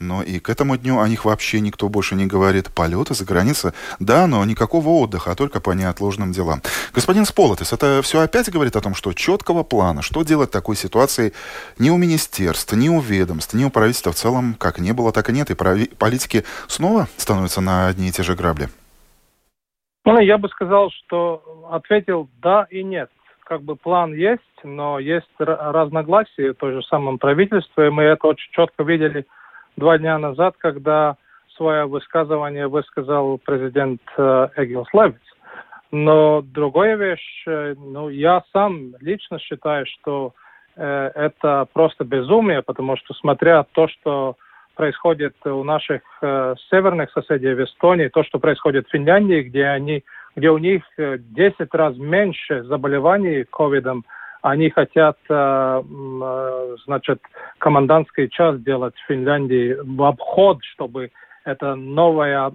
но 0.00 0.22
и 0.22 0.38
к 0.38 0.48
этому 0.48 0.76
дню 0.76 1.00
о 1.00 1.08
них 1.08 1.24
вообще 1.24 1.60
никто 1.60 1.88
больше 1.88 2.14
не 2.14 2.26
говорит. 2.26 2.72
Полеты 2.74 3.14
за 3.14 3.24
границей, 3.24 3.72
да, 3.98 4.26
но 4.26 4.44
никакого 4.44 4.88
отдыха, 4.88 5.32
а 5.32 5.34
только 5.34 5.60
по 5.60 5.72
неотложным 5.72 6.32
делам. 6.32 6.60
Господин 6.94 7.24
Сполотис, 7.24 7.72
это 7.72 8.00
все 8.02 8.20
опять 8.20 8.50
говорит 8.50 8.76
о 8.76 8.80
том, 8.80 8.94
что 8.94 9.12
четкого 9.12 9.62
плана, 9.62 10.02
что 10.02 10.22
делать 10.22 10.50
в 10.50 10.52
такой 10.52 10.76
ситуации 10.76 11.32
ни 11.78 11.90
у 11.90 11.96
министерств, 11.96 12.72
ни 12.74 12.88
у 12.88 13.00
ведомств, 13.00 13.54
ни 13.54 13.64
у 13.64 13.70
правительства 13.70 14.12
в 14.12 14.16
целом, 14.16 14.54
как 14.54 14.78
не 14.78 14.92
было, 14.92 15.12
так 15.12 15.30
и 15.30 15.32
нет, 15.32 15.50
и 15.50 15.54
политики 15.54 16.44
снова 16.66 17.08
становятся 17.16 17.60
на 17.60 17.88
одни 17.88 18.08
и 18.08 18.12
те 18.12 18.22
же 18.22 18.34
грабли. 18.34 18.68
Ну, 20.04 20.18
я 20.20 20.38
бы 20.38 20.48
сказал, 20.48 20.90
что 20.90 21.68
ответил 21.70 22.30
да 22.40 22.66
и 22.70 22.82
нет. 22.82 23.10
Как 23.44 23.62
бы 23.62 23.76
план 23.76 24.14
есть, 24.14 24.42
но 24.62 24.98
есть 24.98 25.26
разногласия 25.38 26.52
в 26.52 26.56
той 26.56 26.72
же 26.72 26.82
самом 26.82 27.18
правительстве. 27.18 27.90
Мы 27.90 28.04
это 28.04 28.26
очень 28.26 28.50
четко 28.52 28.84
видели 28.84 29.26
два 29.78 29.98
дня 29.98 30.18
назад, 30.18 30.54
когда 30.58 31.16
свое 31.56 31.86
высказывание 31.86 32.68
высказал 32.68 33.38
президент 33.38 34.00
э, 34.16 34.48
Эгил 34.56 34.86
Славиц. 34.90 35.20
Но 35.90 36.42
другая 36.42 36.96
вещь, 36.96 37.44
э, 37.46 37.74
ну, 37.76 38.08
я 38.08 38.42
сам 38.52 38.94
лично 39.00 39.38
считаю, 39.38 39.86
что 39.86 40.34
э, 40.76 41.10
это 41.14 41.66
просто 41.72 42.04
безумие, 42.04 42.62
потому 42.62 42.96
что 42.96 43.14
смотря 43.14 43.64
то, 43.72 43.88
что 43.88 44.36
происходит 44.74 45.34
у 45.44 45.64
наших 45.64 46.02
э, 46.22 46.54
северных 46.70 47.10
соседей 47.10 47.54
в 47.54 47.64
Эстонии, 47.64 48.08
то, 48.08 48.22
что 48.22 48.38
происходит 48.38 48.86
в 48.86 48.92
Финляндии, 48.92 49.42
где 49.42 49.66
они, 49.66 50.04
где 50.36 50.50
у 50.50 50.58
них 50.58 50.84
10 50.96 51.60
э, 51.60 51.66
раз 51.72 51.96
меньше 51.96 52.62
заболеваний 52.62 53.44
ковидом, 53.44 54.04
они 54.42 54.70
хотят, 54.70 55.16
э, 55.28 55.82
э, 55.82 56.76
значит, 56.84 57.20
комендантский 57.58 58.28
час 58.28 58.60
делать 58.60 58.94
в 58.96 59.06
Финляндии 59.06 59.76
в 59.82 60.02
обход, 60.02 60.58
чтобы 60.64 61.10
это 61.44 61.74
новая, 61.74 62.52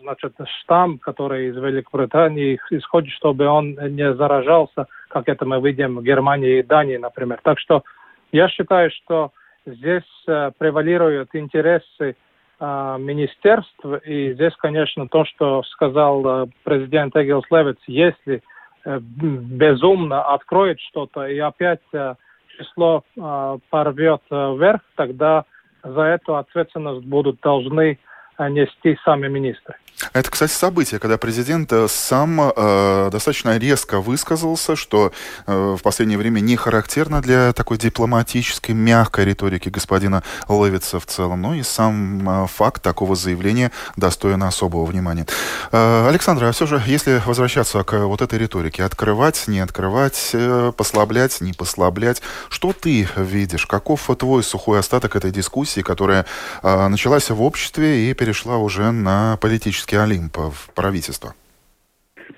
значит, 0.00 0.34
штамм, 0.60 0.98
который 0.98 1.48
из 1.48 1.56
Великобритании 1.56 2.60
исходит, 2.70 3.12
чтобы 3.14 3.46
он 3.46 3.72
не 3.72 4.14
заражался, 4.14 4.86
как 5.08 5.28
это 5.28 5.44
мы 5.44 5.60
видим 5.60 5.96
в 5.96 6.02
Германии 6.02 6.60
и 6.60 6.62
Дании, 6.62 6.96
например. 6.96 7.40
Так 7.42 7.58
что 7.58 7.82
я 8.30 8.48
считаю, 8.48 8.90
что 8.90 9.32
Здесь 9.66 10.04
э, 10.28 10.52
превалируют 10.58 11.30
интересы 11.34 12.16
министерств, 12.58 13.84
и 14.06 14.32
здесь, 14.32 14.54
конечно, 14.56 15.06
то, 15.08 15.26
что 15.26 15.62
сказал 15.64 16.48
президент 16.64 17.14
Эгилс 17.14 17.44
Левиц, 17.50 17.76
если 17.86 18.42
безумно 18.86 20.22
откроет 20.22 20.80
что-то 20.80 21.26
и 21.26 21.38
опять 21.38 21.80
э, 21.92 22.14
число 22.56 23.04
э, 23.16 23.58
порвет 23.68 24.22
э, 24.30 24.54
вверх, 24.56 24.80
тогда 24.94 25.44
за 25.82 26.02
эту 26.02 26.36
ответственность 26.36 27.04
будут 27.04 27.40
должны 27.40 27.98
нести 28.38 28.98
сами 29.04 29.28
министры. 29.28 29.76
Это, 30.12 30.30
кстати, 30.30 30.52
событие, 30.52 31.00
когда 31.00 31.16
президент 31.16 31.72
э, 31.72 31.88
сам 31.88 32.40
э, 32.40 33.08
достаточно 33.10 33.56
резко 33.56 34.00
высказался, 34.00 34.76
что 34.76 35.12
э, 35.46 35.76
в 35.78 35.82
последнее 35.82 36.18
время 36.18 36.40
не 36.40 36.56
характерно 36.56 37.22
для 37.22 37.52
такой 37.54 37.78
дипломатической, 37.78 38.72
мягкой 38.72 39.24
риторики 39.24 39.70
господина 39.70 40.22
Левица 40.48 41.00
в 41.00 41.06
целом. 41.06 41.40
Но 41.40 41.54
и 41.54 41.62
сам 41.62 42.28
э, 42.28 42.46
факт 42.46 42.82
такого 42.82 43.16
заявления 43.16 43.72
достоин 43.96 44.42
особого 44.42 44.84
внимания. 44.84 45.26
Э, 45.72 46.08
Александр, 46.08 46.44
а 46.44 46.52
все 46.52 46.66
же, 46.66 46.82
если 46.86 47.22
возвращаться 47.24 47.82
к 47.82 47.98
вот 48.06 48.20
этой 48.20 48.38
риторике, 48.38 48.84
открывать, 48.84 49.48
не 49.48 49.60
открывать, 49.60 50.30
э, 50.34 50.72
послаблять, 50.76 51.40
не 51.40 51.54
послаблять, 51.54 52.20
что 52.50 52.74
ты 52.74 53.08
видишь? 53.16 53.66
Каков 53.66 54.10
твой 54.18 54.42
сухой 54.42 54.78
остаток 54.78 55.16
этой 55.16 55.30
дискуссии, 55.30 55.80
которая 55.80 56.26
э, 56.62 56.88
началась 56.88 57.30
в 57.30 57.42
обществе 57.42 58.10
и 58.10 58.14
перешла 58.26 58.58
уже 58.58 58.90
на 58.90 59.36
политический 59.40 59.96
Олимп 59.96 60.36
в 60.36 60.74
правительство? 60.74 61.34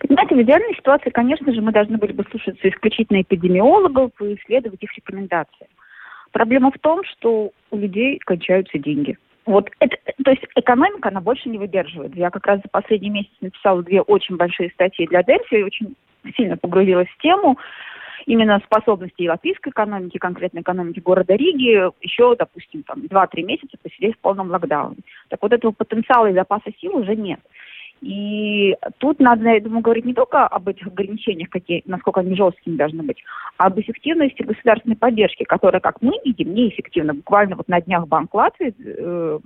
Понимаете, 0.00 0.34
в 0.34 0.42
идеальной 0.42 0.74
ситуации, 0.74 1.08
конечно 1.08 1.50
же, 1.52 1.62
мы 1.62 1.72
должны 1.72 1.96
были 1.96 2.12
бы 2.12 2.24
слушаться 2.30 2.68
исключительно 2.68 3.22
эпидемиологов 3.22 4.10
и 4.20 4.34
исследовать 4.34 4.82
их 4.82 4.94
рекомендации. 4.96 5.66
Проблема 6.30 6.70
в 6.70 6.78
том, 6.80 7.00
что 7.04 7.52
у 7.70 7.76
людей 7.78 8.18
кончаются 8.18 8.78
деньги. 8.78 9.16
Вот 9.46 9.70
это, 9.80 9.96
то 10.22 10.30
есть 10.30 10.44
экономика, 10.56 11.08
она 11.08 11.22
больше 11.22 11.48
не 11.48 11.56
выдерживает. 11.56 12.14
Я 12.14 12.28
как 12.28 12.46
раз 12.46 12.60
за 12.62 12.68
последний 12.68 13.08
месяц 13.08 13.32
написала 13.40 13.82
две 13.82 14.02
очень 14.02 14.36
большие 14.36 14.68
статьи 14.70 15.06
для 15.06 15.22
Дельфи, 15.22 15.62
очень 15.62 15.96
сильно 16.36 16.58
погрузилась 16.58 17.08
в 17.08 17.22
тему 17.22 17.56
именно 18.26 18.60
способности 18.64 19.22
европейской 19.22 19.70
экономики, 19.70 20.18
конкретно 20.18 20.60
экономики 20.60 21.00
города 21.00 21.34
Риги, 21.34 21.90
еще, 22.00 22.34
допустим, 22.36 22.82
там 22.82 23.00
2-3 23.00 23.42
месяца 23.42 23.76
посидеть 23.82 24.16
в 24.16 24.18
полном 24.18 24.50
локдауне. 24.50 24.98
Так 25.28 25.40
вот 25.42 25.52
этого 25.52 25.72
потенциала 25.72 26.26
и 26.26 26.34
запаса 26.34 26.70
сил 26.80 26.96
уже 26.96 27.16
нет. 27.16 27.40
И 28.00 28.76
тут 28.98 29.18
надо, 29.18 29.48
я 29.48 29.60
думаю, 29.60 29.82
говорить 29.82 30.04
не 30.04 30.14
только 30.14 30.46
об 30.46 30.68
этих 30.68 30.86
ограничениях, 30.86 31.50
какие, 31.50 31.82
насколько 31.86 32.20
они 32.20 32.36
жесткими 32.36 32.76
должны 32.76 33.02
быть, 33.02 33.22
а 33.56 33.66
об 33.66 33.80
эффективности 33.80 34.42
государственной 34.42 34.96
поддержки, 34.96 35.42
которая, 35.44 35.80
как 35.80 36.00
мы 36.00 36.14
видим, 36.24 36.54
неэффективна. 36.54 37.14
Буквально 37.14 37.56
вот 37.56 37.66
на 37.68 37.80
днях 37.80 38.06
Банк 38.06 38.32
Латвии 38.34 38.72
э, 38.78 39.38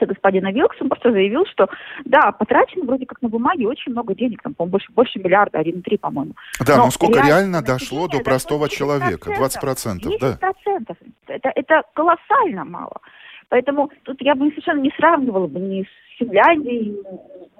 господина 0.00 0.52
Вилксом 0.52 0.88
просто 0.88 1.12
заявил, 1.12 1.44
что 1.46 1.68
да, 2.04 2.32
потрачено 2.32 2.84
вроде 2.84 3.06
как 3.06 3.22
на 3.22 3.28
бумаге 3.28 3.66
очень 3.66 3.92
много 3.92 4.14
денег, 4.14 4.42
там, 4.42 4.54
по-моему, 4.54 4.72
больше, 4.72 4.92
больше 4.92 5.18
миллиарда, 5.18 5.60
1,3, 5.60 5.98
по-моему. 5.98 6.32
Да, 6.64 6.76
но, 6.76 6.84
но 6.84 6.90
сколько 6.90 7.18
реально, 7.18 7.28
реально 7.28 7.62
дошло 7.62 8.08
до 8.08 8.20
простого 8.20 8.68
человека? 8.68 9.30
20%, 9.30 9.60
20% 9.62 10.18
да? 10.20 10.38
10%. 10.40 10.96
Это, 11.28 11.52
это 11.54 11.82
колоссально 11.94 12.64
мало. 12.64 13.00
Поэтому 13.48 13.90
тут 14.04 14.20
я 14.20 14.34
бы 14.34 14.48
совершенно 14.50 14.80
не 14.80 14.90
сравнивала 14.96 15.46
бы 15.46 15.60
ни 15.60 15.82
с 15.82 16.18
Финляндией, 16.18 16.96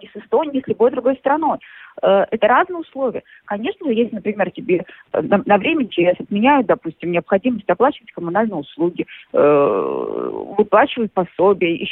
ни 0.02 0.06
с 0.06 0.16
Эстонией, 0.16 0.58
ни 0.58 0.60
с 0.62 0.68
любой 0.68 0.90
другой 0.90 1.16
страной. 1.16 1.58
Э, 2.02 2.24
это 2.30 2.46
разные 2.48 2.78
условия. 2.78 3.22
Конечно 3.44 3.88
если, 3.88 4.16
например, 4.16 4.50
тебе 4.50 4.84
э, 5.12 5.20
на, 5.22 5.58
время 5.58 5.86
ЧС 5.88 6.20
отменяют, 6.20 6.66
допустим, 6.66 7.12
необходимость 7.12 7.68
оплачивать 7.68 8.12
коммунальные 8.12 8.56
услуги, 8.56 9.06
э, 9.32 10.30
выплачивать 10.58 11.12
пособие, 11.12 11.88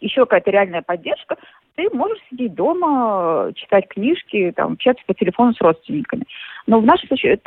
еще 0.00 0.26
какая-то 0.26 0.50
реальная 0.50 0.82
поддержка, 0.82 1.36
ты 1.74 1.88
можешь 1.92 2.22
сидеть 2.30 2.54
дома, 2.54 3.50
читать 3.54 3.88
книжки, 3.88 4.52
там, 4.54 4.74
общаться 4.74 5.02
по 5.06 5.14
телефону 5.14 5.52
с 5.54 5.60
родственниками. 5.60 6.24
Но 6.66 6.80
в 6.80 6.86
нашем 6.86 7.08
случае 7.08 7.38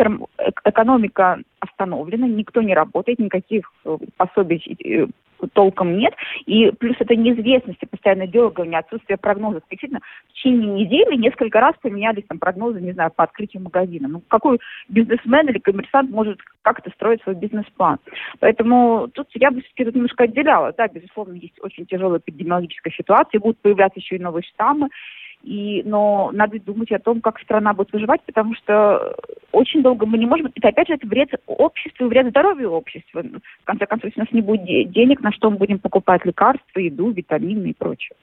экономика 0.65 1.39
остановлена, 1.59 2.27
никто 2.27 2.61
не 2.61 2.73
работает, 2.73 3.19
никаких 3.19 3.71
пособий 4.17 4.61
толком 5.53 5.97
нет. 5.97 6.13
И 6.45 6.71
плюс 6.71 6.95
это 6.99 7.15
неизвестность, 7.15 7.79
постоянное 7.89 8.27
дергание, 8.27 8.79
отсутствие 8.79 9.17
прогнозов. 9.17 9.61
Действительно, 9.69 10.01
в 10.29 10.33
течение 10.33 10.67
недели 10.67 11.15
несколько 11.15 11.59
раз 11.59 11.75
поменялись 11.81 12.23
там 12.27 12.39
прогнозы, 12.39 12.81
не 12.81 12.93
знаю, 12.93 13.11
по 13.15 13.23
открытию 13.23 13.63
магазина. 13.63 14.07
Ну, 14.07 14.21
какой 14.27 14.59
бизнесмен 14.89 15.49
или 15.49 15.59
коммерсант 15.59 16.09
может 16.11 16.39
как-то 16.61 16.89
строить 16.91 17.21
свой 17.23 17.35
бизнес-план? 17.35 17.99
Поэтому 18.39 19.07
тут 19.13 19.27
я 19.33 19.51
бы 19.51 19.61
все-таки 19.61 19.95
немножко 19.95 20.25
отделяла. 20.25 20.73
Да, 20.77 20.87
безусловно, 20.87 21.33
есть 21.33 21.59
очень 21.61 21.85
тяжелая 21.85 22.19
эпидемиологическая 22.19 22.93
ситуация, 22.93 23.39
будут 23.39 23.59
появляться 23.59 23.99
еще 23.99 24.15
и 24.15 24.19
новые 24.19 24.43
штаммы. 24.43 24.89
И, 25.43 25.81
но 25.85 26.31
надо 26.33 26.59
думать 26.59 26.91
о 26.91 26.99
том, 26.99 27.21
как 27.21 27.39
страна 27.39 27.73
будет 27.73 27.93
выживать, 27.93 28.21
потому 28.25 28.53
что 28.55 29.15
очень 29.51 29.81
долго 29.81 30.05
мы 30.05 30.17
не 30.17 30.25
можем... 30.25 30.51
Это 30.53 30.69
опять 30.69 30.87
же 30.87 30.95
это 30.95 31.07
вред 31.07 31.29
обществу, 31.45 32.07
вред 32.07 32.29
здоровью 32.29 32.71
общества. 32.71 33.23
В 33.23 33.65
конце 33.65 33.85
концов, 33.85 34.11
у 34.15 34.19
нас 34.19 34.31
не 34.31 34.41
будет 34.41 34.91
денег, 34.91 35.21
на 35.21 35.31
что 35.31 35.49
мы 35.49 35.57
будем 35.57 35.79
покупать 35.79 36.25
лекарства, 36.25 36.79
еду, 36.79 37.11
витамины 37.11 37.67
и 37.67 37.73
прочее. 37.73 38.15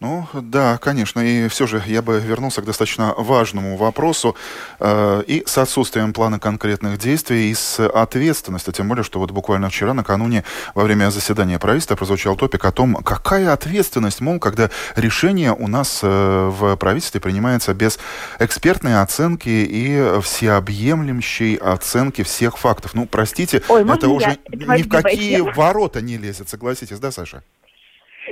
Ну, 0.00 0.26
да, 0.32 0.78
конечно. 0.78 1.20
И 1.20 1.48
все 1.48 1.66
же 1.66 1.82
я 1.86 2.02
бы 2.02 2.20
вернулся 2.20 2.62
к 2.62 2.64
достаточно 2.64 3.14
важному 3.16 3.76
вопросу. 3.76 4.36
Э, 4.78 5.22
и 5.26 5.42
с 5.46 5.58
отсутствием 5.58 6.12
плана 6.12 6.38
конкретных 6.38 6.98
действий, 6.98 7.50
и 7.50 7.54
с 7.54 7.80
ответственностью. 7.86 8.72
Тем 8.72 8.88
более, 8.88 9.04
что 9.04 9.18
вот 9.18 9.30
буквально 9.30 9.68
вчера, 9.68 9.94
накануне, 9.94 10.44
во 10.74 10.84
время 10.84 11.10
заседания 11.10 11.58
правительства 11.58 11.96
прозвучал 11.96 12.36
топик 12.36 12.64
о 12.64 12.72
том, 12.72 12.96
какая 12.96 13.52
ответственность, 13.52 14.20
мол, 14.20 14.38
когда 14.38 14.70
решение 14.96 15.52
у 15.52 15.66
нас 15.66 16.00
э, 16.02 16.50
в 16.52 16.76
правительстве 16.76 17.20
принимается 17.20 17.74
без 17.74 17.98
экспертной 18.38 19.00
оценки 19.00 19.48
и 19.48 20.20
всеобъемлющей 20.20 21.56
оценки 21.56 22.22
всех 22.22 22.58
фактов. 22.58 22.94
Ну, 22.94 23.06
простите, 23.06 23.62
Ой, 23.68 23.82
это 23.82 24.08
уже 24.08 24.38
я? 24.50 24.76
ни 24.76 24.82
в 24.82 24.88
какие 24.88 25.40
ворота 25.40 26.00
не 26.00 26.16
лезет, 26.16 26.48
согласитесь, 26.48 26.98
да, 26.98 27.10
Саша? 27.10 27.42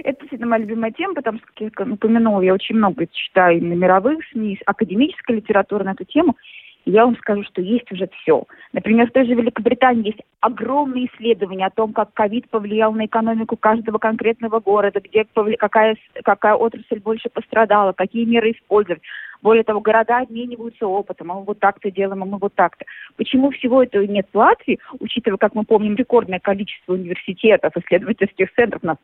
Это 0.02 0.20
действительно 0.20 0.48
моя 0.48 0.62
любимая 0.62 0.90
тема, 0.90 1.14
потому 1.14 1.38
что, 1.38 1.46
как 1.46 1.86
я 1.86 1.92
упомянула, 1.92 2.40
я 2.42 2.54
очень 2.54 2.76
много 2.76 3.06
читаю 3.06 3.62
на 3.62 3.74
мировых 3.74 4.18
СМИ, 4.32 4.60
академической 4.66 5.36
литературы 5.36 5.84
на 5.84 5.92
эту 5.92 6.04
тему. 6.04 6.36
И 6.84 6.90
я 6.90 7.06
вам 7.06 7.16
скажу, 7.16 7.42
что 7.44 7.62
есть 7.62 7.90
уже 7.92 8.08
все. 8.08 8.44
Например, 8.72 9.08
в 9.08 9.12
той 9.12 9.26
же 9.26 9.34
Великобритании 9.34 10.08
есть 10.08 10.20
огромные 10.40 11.06
исследования 11.06 11.66
о 11.66 11.70
том, 11.70 11.92
как 11.92 12.12
ковид 12.12 12.48
повлиял 12.50 12.92
на 12.92 13.06
экономику 13.06 13.56
каждого 13.56 13.98
конкретного 13.98 14.60
города, 14.60 15.00
где 15.00 15.26
какая, 15.58 15.96
какая 16.22 16.54
отрасль 16.54 17.00
больше 17.00 17.30
пострадала, 17.30 17.92
какие 17.92 18.24
меры 18.26 18.52
использовать. 18.52 19.02
Более 19.44 19.62
того, 19.62 19.80
города 19.80 20.20
обмениваются 20.20 20.86
опытом, 20.86 21.30
а 21.30 21.34
мы 21.34 21.44
вот 21.44 21.60
так-то 21.60 21.90
делаем, 21.90 22.22
а 22.22 22.26
мы 22.26 22.38
вот 22.38 22.54
так-то. 22.54 22.86
Почему 23.16 23.50
всего 23.50 23.82
этого 23.82 24.02
нет 24.04 24.26
в 24.32 24.38
Латвии, 24.38 24.80
учитывая, 25.00 25.36
как 25.36 25.54
мы 25.54 25.64
помним, 25.64 25.96
рекордное 25.96 26.40
количество 26.40 26.94
университетов, 26.94 27.76
исследовательских 27.76 28.50
центров, 28.54 28.82
нас 28.82 28.96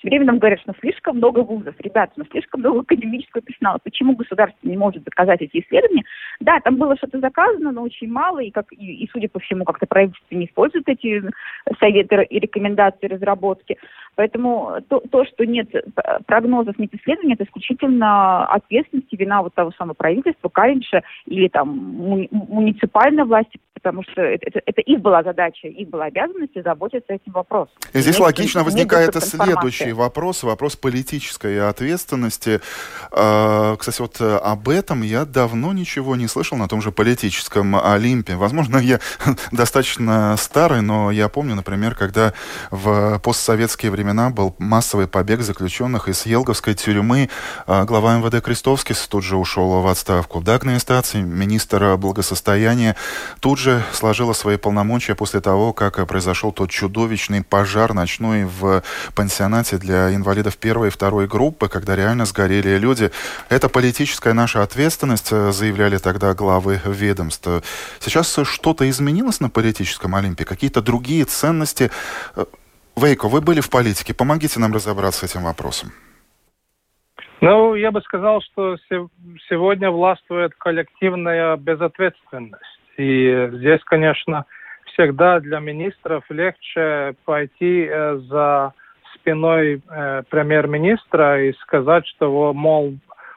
все 0.00 0.08
время 0.08 0.24
нам 0.24 0.38
говорят, 0.38 0.60
что 0.60 0.72
слишком 0.80 1.18
много 1.18 1.40
вузов, 1.40 1.74
ребята, 1.78 2.12
но 2.16 2.24
слишком 2.30 2.60
много 2.60 2.80
академического 2.80 3.42
персонала. 3.42 3.78
Почему 3.84 4.16
государство 4.16 4.66
не 4.66 4.76
может 4.76 5.04
заказать 5.04 5.42
эти 5.42 5.60
исследования? 5.60 6.04
Да, 6.40 6.58
там 6.60 6.76
было 6.76 6.96
что-то 6.96 7.20
заказано, 7.20 7.70
но 7.70 7.82
очень 7.82 8.10
мало, 8.10 8.38
и, 8.38 8.50
как, 8.50 8.72
и, 8.72 9.04
и 9.04 9.10
судя 9.12 9.28
по 9.28 9.40
всему, 9.40 9.64
как-то 9.64 9.86
правительство 9.86 10.34
не 10.34 10.46
использует 10.46 10.88
эти 10.88 11.22
советы 11.78 12.22
и 12.30 12.40
рекомендации 12.40 13.08
разработки. 13.08 13.76
Поэтому 14.14 14.78
то, 14.88 15.00
то, 15.00 15.24
что 15.26 15.44
нет 15.44 15.68
прогнозов, 16.26 16.78
нет 16.78 16.94
исследований, 16.94 17.34
это 17.34 17.44
исключительно 17.44 18.46
ответственность 18.46 19.12
и 19.12 19.16
вина 19.16 19.42
вот 19.42 19.52
того 19.60 19.72
самого 19.76 19.92
правительства, 19.92 20.48
Каринша 20.48 21.02
или 21.26 21.48
там 21.48 21.68
муниципальной 21.68 23.24
власти, 23.24 23.60
потому 23.74 24.02
что 24.02 24.22
это, 24.22 24.46
это, 24.46 24.60
это 24.64 24.80
их 24.80 25.00
была 25.00 25.22
задача, 25.22 25.68
их 25.68 25.88
была 25.90 26.06
обязанность 26.06 26.62
заботиться 26.62 27.12
этим 27.12 27.32
вопросом. 27.32 27.74
И 27.92 27.98
здесь 27.98 28.18
и 28.18 28.22
логично 28.22 28.64
возникает 28.64 29.14
следующий 29.22 29.92
вопрос, 29.92 30.42
вопрос 30.44 30.76
политической 30.76 31.68
ответственности. 31.68 32.60
А, 33.12 33.76
кстати, 33.76 34.00
вот 34.00 34.18
об 34.20 34.68
этом 34.70 35.02
я 35.02 35.26
давно 35.26 35.74
ничего 35.74 36.16
не 36.16 36.26
слышал 36.26 36.56
на 36.56 36.66
том 36.66 36.80
же 36.80 36.90
политическом 36.90 37.76
Олимпе. 37.76 38.36
Возможно, 38.36 38.78
я 38.78 38.98
достаточно 39.52 40.36
старый, 40.38 40.80
но 40.80 41.10
я 41.10 41.28
помню, 41.28 41.54
например, 41.54 41.94
когда 41.94 42.32
в 42.70 43.18
постсоветские 43.18 43.92
времена 43.92 44.30
был 44.30 44.54
массовый 44.58 45.06
побег 45.06 45.40
заключенных 45.40 46.08
из 46.08 46.24
Елговской 46.24 46.72
тюрьмы, 46.72 47.28
а, 47.66 47.84
глава 47.84 48.16
МВД 48.16 48.42
Крестовский 48.42 48.94
тут 49.10 49.24
же 49.24 49.36
ушел 49.50 49.80
в 49.80 49.86
отставку. 49.88 50.40
Дагная 50.40 50.78
стация, 50.78 51.22
министр 51.22 51.96
благосостояния, 51.96 52.94
тут 53.40 53.58
же 53.58 53.82
сложила 53.92 54.32
свои 54.32 54.56
полномочия 54.56 55.16
после 55.16 55.40
того, 55.40 55.72
как 55.72 56.06
произошел 56.06 56.52
тот 56.52 56.70
чудовищный 56.70 57.42
пожар 57.42 57.92
ночной 57.92 58.44
в 58.44 58.84
пансионате 59.16 59.78
для 59.78 60.14
инвалидов 60.14 60.56
первой 60.56 60.88
и 60.88 60.90
второй 60.90 61.26
группы, 61.26 61.68
когда 61.68 61.96
реально 61.96 62.26
сгорели 62.26 62.78
люди. 62.78 63.10
Это 63.48 63.68
политическая 63.68 64.34
наша 64.34 64.62
ответственность, 64.62 65.30
заявляли 65.30 65.98
тогда 65.98 66.32
главы 66.34 66.80
ведомств. 66.84 67.48
Сейчас 67.98 68.38
что-то 68.44 68.88
изменилось 68.88 69.40
на 69.40 69.50
политическом 69.50 70.14
Олимпе? 70.14 70.44
Какие-то 70.44 70.80
другие 70.80 71.24
ценности? 71.24 71.90
Э, 72.36 72.44
Вейко, 72.94 73.28
вы 73.28 73.40
были 73.40 73.60
в 73.60 73.68
политике. 73.68 74.14
Помогите 74.14 74.60
нам 74.60 74.72
разобраться 74.72 75.26
с 75.26 75.30
этим 75.30 75.42
вопросом. 75.42 75.92
Ну, 77.40 77.74
я 77.74 77.90
бы 77.90 78.02
сказал, 78.02 78.42
что 78.42 78.76
сегодня 79.48 79.90
властвует 79.90 80.54
коллективная 80.56 81.56
безответственность. 81.56 82.62
И 82.98 83.48
здесь, 83.52 83.80
конечно, 83.84 84.44
всегда 84.92 85.40
для 85.40 85.58
министров 85.58 86.22
легче 86.28 87.14
пойти 87.24 87.86
э, 87.88 88.16
за 88.28 88.74
спиной 89.14 89.80
э, 89.88 90.22
премьер-министра 90.28 91.42
и 91.42 91.54
сказать, 91.62 92.06
что, 92.08 92.52
мол, 92.52 92.94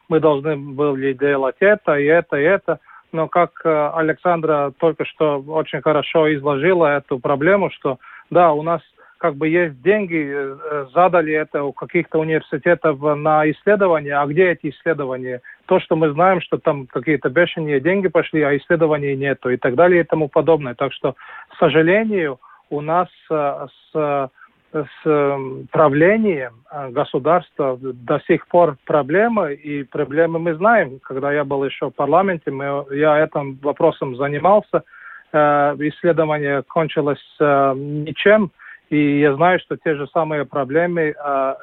мы 0.09 0.19
должны 0.19 0.57
были 0.57 1.13
делать 1.13 1.55
это 1.59 1.95
и 1.95 2.05
это 2.05 2.35
и 2.35 2.43
это. 2.43 2.79
Но 3.13 3.29
как 3.29 3.51
э, 3.63 3.91
Александра 3.93 4.73
только 4.79 5.05
что 5.05 5.39
очень 5.39 5.81
хорошо 5.81 6.33
изложила 6.35 6.97
эту 6.97 7.19
проблему, 7.19 7.69
что 7.69 7.99
да, 8.29 8.51
у 8.51 8.63
нас 8.63 8.81
как 9.23 9.37
бы 9.37 9.47
есть 9.47 9.81
деньги, 9.81 10.21
э, 10.21 10.87
задали 10.93 11.31
это 11.31 11.63
у 11.63 11.71
каких-то 11.71 12.19
университетов 12.19 12.99
на 12.99 13.49
исследования, 13.49 14.17
а 14.17 14.25
где 14.25 14.51
эти 14.51 14.69
исследования? 14.69 15.39
То, 15.65 15.79
что 15.79 15.95
мы 15.95 16.11
знаем, 16.11 16.41
что 16.41 16.57
там 16.57 16.87
какие-то 16.87 17.29
бешеные 17.29 17.79
деньги 17.79 18.09
пошли, 18.09 18.41
а 18.41 18.53
исследований 18.57 19.15
нету 19.15 19.49
и 19.49 19.55
так 19.55 19.75
далее 19.75 20.01
и 20.01 20.03
тому 20.03 20.27
подобное. 20.27 20.73
Так 20.73 20.91
что, 20.91 21.13
к 21.13 21.55
сожалению, 21.57 22.37
у 22.69 22.81
нас 22.81 23.07
э, 23.31 23.67
с, 23.93 24.29
с 24.73 25.37
правлением 25.71 26.55
э, 26.69 26.89
государства 26.89 27.79
до 27.81 28.19
сих 28.27 28.45
пор 28.49 28.75
проблемы, 28.85 29.53
и 29.53 29.83
проблемы 29.83 30.39
мы 30.39 30.55
знаем. 30.55 30.99
Когда 31.01 31.31
я 31.31 31.45
был 31.45 31.63
еще 31.63 31.91
в 31.91 31.95
парламенте, 31.95 32.51
мы, 32.51 32.85
я 32.91 33.23
этим 33.23 33.57
вопросом 33.61 34.17
занимался, 34.17 34.83
исследование 35.31 36.61
кончилось 36.61 37.25
ничем, 37.39 38.51
и 38.93 39.19
я 39.19 39.35
знаю, 39.35 39.59
что 39.59 39.75
те 39.75 39.95
же 39.95 40.07
самые 40.07 40.45
проблемы, 40.45 41.15
а, 41.19 41.57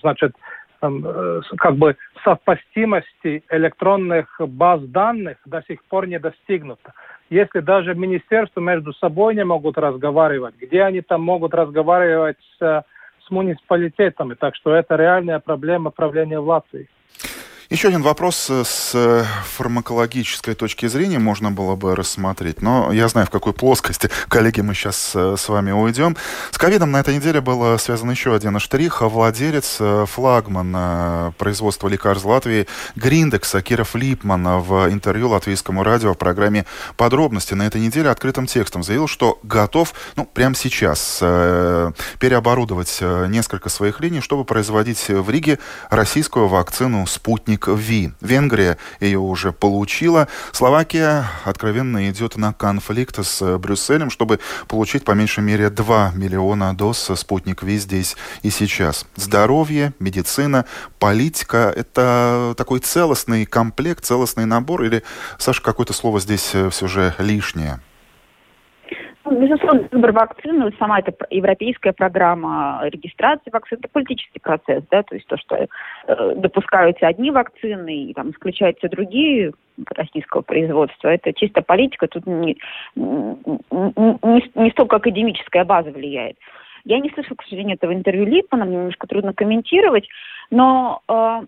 значит, 0.00 0.32
э, 0.80 1.40
как 1.58 1.76
бы 1.76 1.96
совместимости 2.24 3.44
электронных 3.50 4.40
баз 4.40 4.80
данных 4.82 5.36
до 5.44 5.62
сих 5.68 5.84
пор 5.84 6.06
не 6.06 6.18
достигнуто. 6.18 6.94
Если 7.28 7.60
даже 7.60 7.94
министерства 7.94 8.60
между 8.60 8.94
собой 8.94 9.34
не 9.34 9.44
могут 9.44 9.76
разговаривать, 9.76 10.54
где 10.58 10.82
они 10.82 11.02
там 11.02 11.22
могут 11.22 11.52
разговаривать 11.54 12.38
с, 12.58 12.84
с 13.26 13.30
муниципалитетами? 13.30 14.34
Так 14.34 14.56
что 14.56 14.74
это 14.74 14.96
реальная 14.96 15.40
проблема 15.40 15.90
правления 15.90 16.40
в. 16.40 16.62
Еще 17.72 17.88
один 17.88 18.02
вопрос 18.02 18.50
э, 18.50 18.64
с 18.66 18.90
э, 18.92 19.24
фармакологической 19.56 20.54
точки 20.54 20.84
зрения 20.88 21.18
можно 21.18 21.50
было 21.50 21.74
бы 21.74 21.96
рассмотреть, 21.96 22.60
но 22.60 22.92
я 22.92 23.08
знаю, 23.08 23.26
в 23.26 23.30
какой 23.30 23.54
плоскости, 23.54 24.10
коллеги, 24.28 24.60
мы 24.60 24.74
сейчас 24.74 25.12
э, 25.14 25.36
с 25.38 25.48
вами 25.48 25.70
уйдем. 25.70 26.14
С 26.50 26.58
ковидом 26.58 26.90
на 26.90 27.00
этой 27.00 27.16
неделе 27.16 27.40
был 27.40 27.78
связан 27.78 28.10
еще 28.10 28.34
один 28.34 28.58
штрих. 28.58 29.00
Владелец, 29.00 29.78
флагман 30.06 31.32
производства 31.38 31.88
лекарств 31.88 32.26
Латвии 32.26 32.66
Гриндекса 32.94 33.62
Киров 33.62 33.94
Липман 33.94 34.60
в 34.60 34.90
интервью 34.90 35.30
латвийскому 35.30 35.82
радио 35.82 36.12
в 36.12 36.18
программе 36.18 36.66
«Подробности» 36.98 37.54
на 37.54 37.66
этой 37.66 37.80
неделе 37.80 38.10
открытым 38.10 38.46
текстом 38.46 38.82
заявил, 38.82 39.08
что 39.08 39.38
готов, 39.42 39.94
ну, 40.16 40.26
прямо 40.26 40.54
сейчас 40.54 41.20
переоборудовать 41.20 42.98
несколько 43.28 43.70
своих 43.70 44.00
линий, 44.00 44.20
чтобы 44.20 44.44
производить 44.44 45.08
в 45.08 45.30
Риге 45.30 45.58
российскую 45.88 46.48
вакцину 46.48 47.06
«Спутник 47.06 47.61
спутник 47.62 47.68
Ви. 47.68 48.12
Венгрия 48.20 48.76
ее 49.00 49.18
уже 49.18 49.52
получила. 49.52 50.28
Словакия 50.52 51.26
откровенно 51.44 52.10
идет 52.10 52.36
на 52.36 52.52
конфликт 52.52 53.18
с 53.24 53.58
Брюсселем, 53.58 54.10
чтобы 54.10 54.38
получить 54.68 55.04
по 55.04 55.12
меньшей 55.12 55.44
мере 55.44 55.70
2 55.70 56.12
миллиона 56.14 56.74
доз 56.74 57.10
спутник 57.16 57.62
Ви 57.62 57.78
здесь 57.78 58.16
и 58.42 58.50
сейчас. 58.50 59.06
Здоровье, 59.16 59.92
медицина, 59.98 60.64
политика– 60.98 61.72
это 61.76 62.54
такой 62.56 62.80
целостный 62.80 63.46
комплект, 63.46 64.04
целостный 64.04 64.46
набор? 64.46 64.84
Или, 64.84 65.02
Саша, 65.38 65.62
какое-то 65.62 65.92
слово 65.92 66.20
здесь 66.20 66.50
э, 66.54 66.68
все 66.70 66.88
же 66.88 67.14
лишнее? 67.18 67.80
Безусловно, 69.40 69.88
выбор 69.90 70.12
вакцины, 70.12 70.72
сама 70.78 70.98
эта 70.98 71.14
европейская 71.30 71.92
программа 71.92 72.80
регистрации 72.84 73.50
вакцин, 73.50 73.78
это 73.78 73.88
политический 73.88 74.40
процесс, 74.40 74.84
да, 74.90 75.02
то 75.02 75.14
есть 75.14 75.26
то, 75.26 75.36
что 75.38 75.56
э, 75.56 76.34
допускаются 76.36 77.06
одни 77.06 77.30
вакцины 77.30 78.04
и 78.04 78.14
там 78.14 78.30
исключаются 78.30 78.88
другие 78.88 79.52
российского 79.94 80.42
производства, 80.42 81.08
это 81.08 81.32
чисто 81.32 81.62
политика, 81.62 82.08
тут 82.08 82.26
не, 82.26 82.58
не, 82.94 84.50
не 84.54 84.70
столько 84.70 84.96
академическая 84.96 85.64
база 85.64 85.90
влияет. 85.90 86.36
Я 86.84 86.98
не 86.98 87.10
слышала, 87.10 87.36
к 87.36 87.44
сожалению, 87.44 87.76
этого 87.76 87.94
интервью 87.94 88.26
Липмана, 88.26 88.64
мне 88.64 88.76
немножко 88.76 89.06
трудно 89.06 89.32
комментировать, 89.32 90.08
но 90.50 91.00
э, 91.08 91.40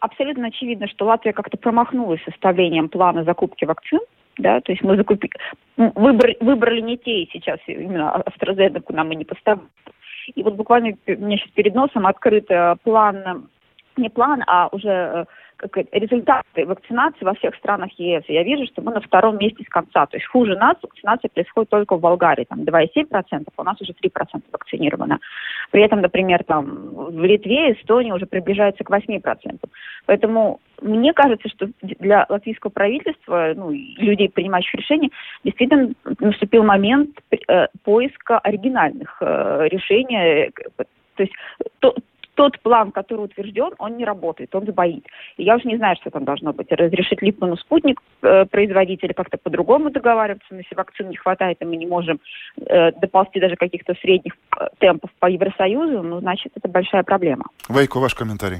абсолютно 0.00 0.48
очевидно, 0.48 0.88
что 0.88 1.04
Латвия 1.04 1.32
как-то 1.32 1.56
промахнулась 1.56 2.22
составлением 2.24 2.88
плана 2.88 3.24
закупки 3.24 3.64
вакцин, 3.64 4.00
да, 4.38 4.60
то 4.60 4.72
есть 4.72 4.82
мы 4.82 4.96
закупили, 4.96 5.32
выбрали, 5.76 6.36
выбрали 6.40 6.80
не 6.80 6.96
те, 6.96 7.26
сейчас 7.32 7.58
именно 7.66 8.22
AstraZeneca 8.26 8.92
нам 8.92 9.12
и 9.12 9.16
не 9.16 9.24
поставили. 9.24 9.66
И 10.34 10.42
вот 10.42 10.54
буквально 10.54 10.96
у 11.06 11.10
меня 11.10 11.36
сейчас 11.36 11.50
перед 11.52 11.74
носом 11.74 12.06
открыт 12.06 12.50
э, 12.50 12.76
план, 12.84 13.48
не 13.96 14.08
план, 14.08 14.42
а 14.46 14.68
уже 14.72 14.88
э, 14.88 15.24
результаты 15.92 16.66
вакцинации 16.66 17.24
во 17.24 17.34
всех 17.34 17.54
странах 17.56 17.90
ЕС. 17.98 18.24
Я 18.28 18.42
вижу, 18.42 18.66
что 18.66 18.82
мы 18.82 18.92
на 18.92 19.00
втором 19.00 19.38
месте 19.38 19.64
с 19.64 19.68
конца. 19.68 20.06
То 20.06 20.16
есть 20.16 20.26
хуже 20.26 20.56
нас 20.56 20.76
вакцинация 20.82 21.28
происходит 21.28 21.70
только 21.70 21.96
в 21.96 22.00
Болгарии. 22.00 22.46
Там 22.48 22.60
2,7%, 22.60 23.10
а 23.22 23.60
у 23.60 23.64
нас 23.64 23.80
уже 23.80 23.92
3% 23.92 24.42
вакцинировано. 24.52 25.18
При 25.70 25.82
этом, 25.82 26.00
например, 26.00 26.44
там 26.44 26.94
в 26.94 27.24
Литве, 27.24 27.72
Эстонии 27.72 28.12
уже 28.12 28.26
приближается 28.26 28.84
к 28.84 28.90
8%. 28.90 29.58
Поэтому 30.06 30.60
мне 30.80 31.12
кажется, 31.12 31.48
что 31.48 31.68
для 31.82 32.24
латвийского 32.28 32.70
правительства, 32.70 33.52
ну, 33.54 33.70
людей, 33.70 34.28
принимающих 34.28 34.74
решения, 34.74 35.10
действительно 35.44 35.92
наступил 36.20 36.62
момент 36.62 37.10
э, 37.30 37.66
поиска 37.84 38.38
оригинальных 38.38 39.16
э, 39.20 39.68
решений. 39.70 40.50
То 41.16 41.22
есть 41.22 41.32
то, 41.80 41.94
тот 42.38 42.56
план, 42.60 42.92
который 42.92 43.24
утвержден, 43.24 43.70
он 43.78 43.96
не 43.96 44.04
работает, 44.04 44.54
он 44.54 44.64
сбоит. 44.64 45.04
И 45.38 45.42
я 45.42 45.56
уже 45.56 45.66
не 45.66 45.76
знаю, 45.76 45.96
что 46.00 46.10
там 46.10 46.24
должно 46.24 46.52
быть. 46.52 46.70
Разрешить 46.70 47.20
Липману 47.20 47.56
спутник 47.56 48.00
э, 48.22 48.44
производить 48.44 49.02
или 49.02 49.12
как-то 49.12 49.38
по-другому 49.38 49.90
договариваться. 49.90 50.46
Но 50.52 50.58
если 50.58 50.76
вакцин 50.76 51.08
не 51.08 51.16
хватает, 51.16 51.56
и 51.60 51.64
мы 51.64 51.74
не 51.74 51.86
можем 51.86 52.20
э, 52.58 52.92
доползти 52.92 53.40
даже 53.40 53.56
каких-то 53.56 53.94
средних 53.94 54.34
э, 54.56 54.68
темпов 54.78 55.10
по 55.18 55.26
Евросоюзу, 55.26 56.00
ну, 56.04 56.20
значит, 56.20 56.52
это 56.54 56.68
большая 56.68 57.02
проблема. 57.02 57.46
Вейко, 57.68 57.98
ваш 57.98 58.14
комментарий. 58.14 58.58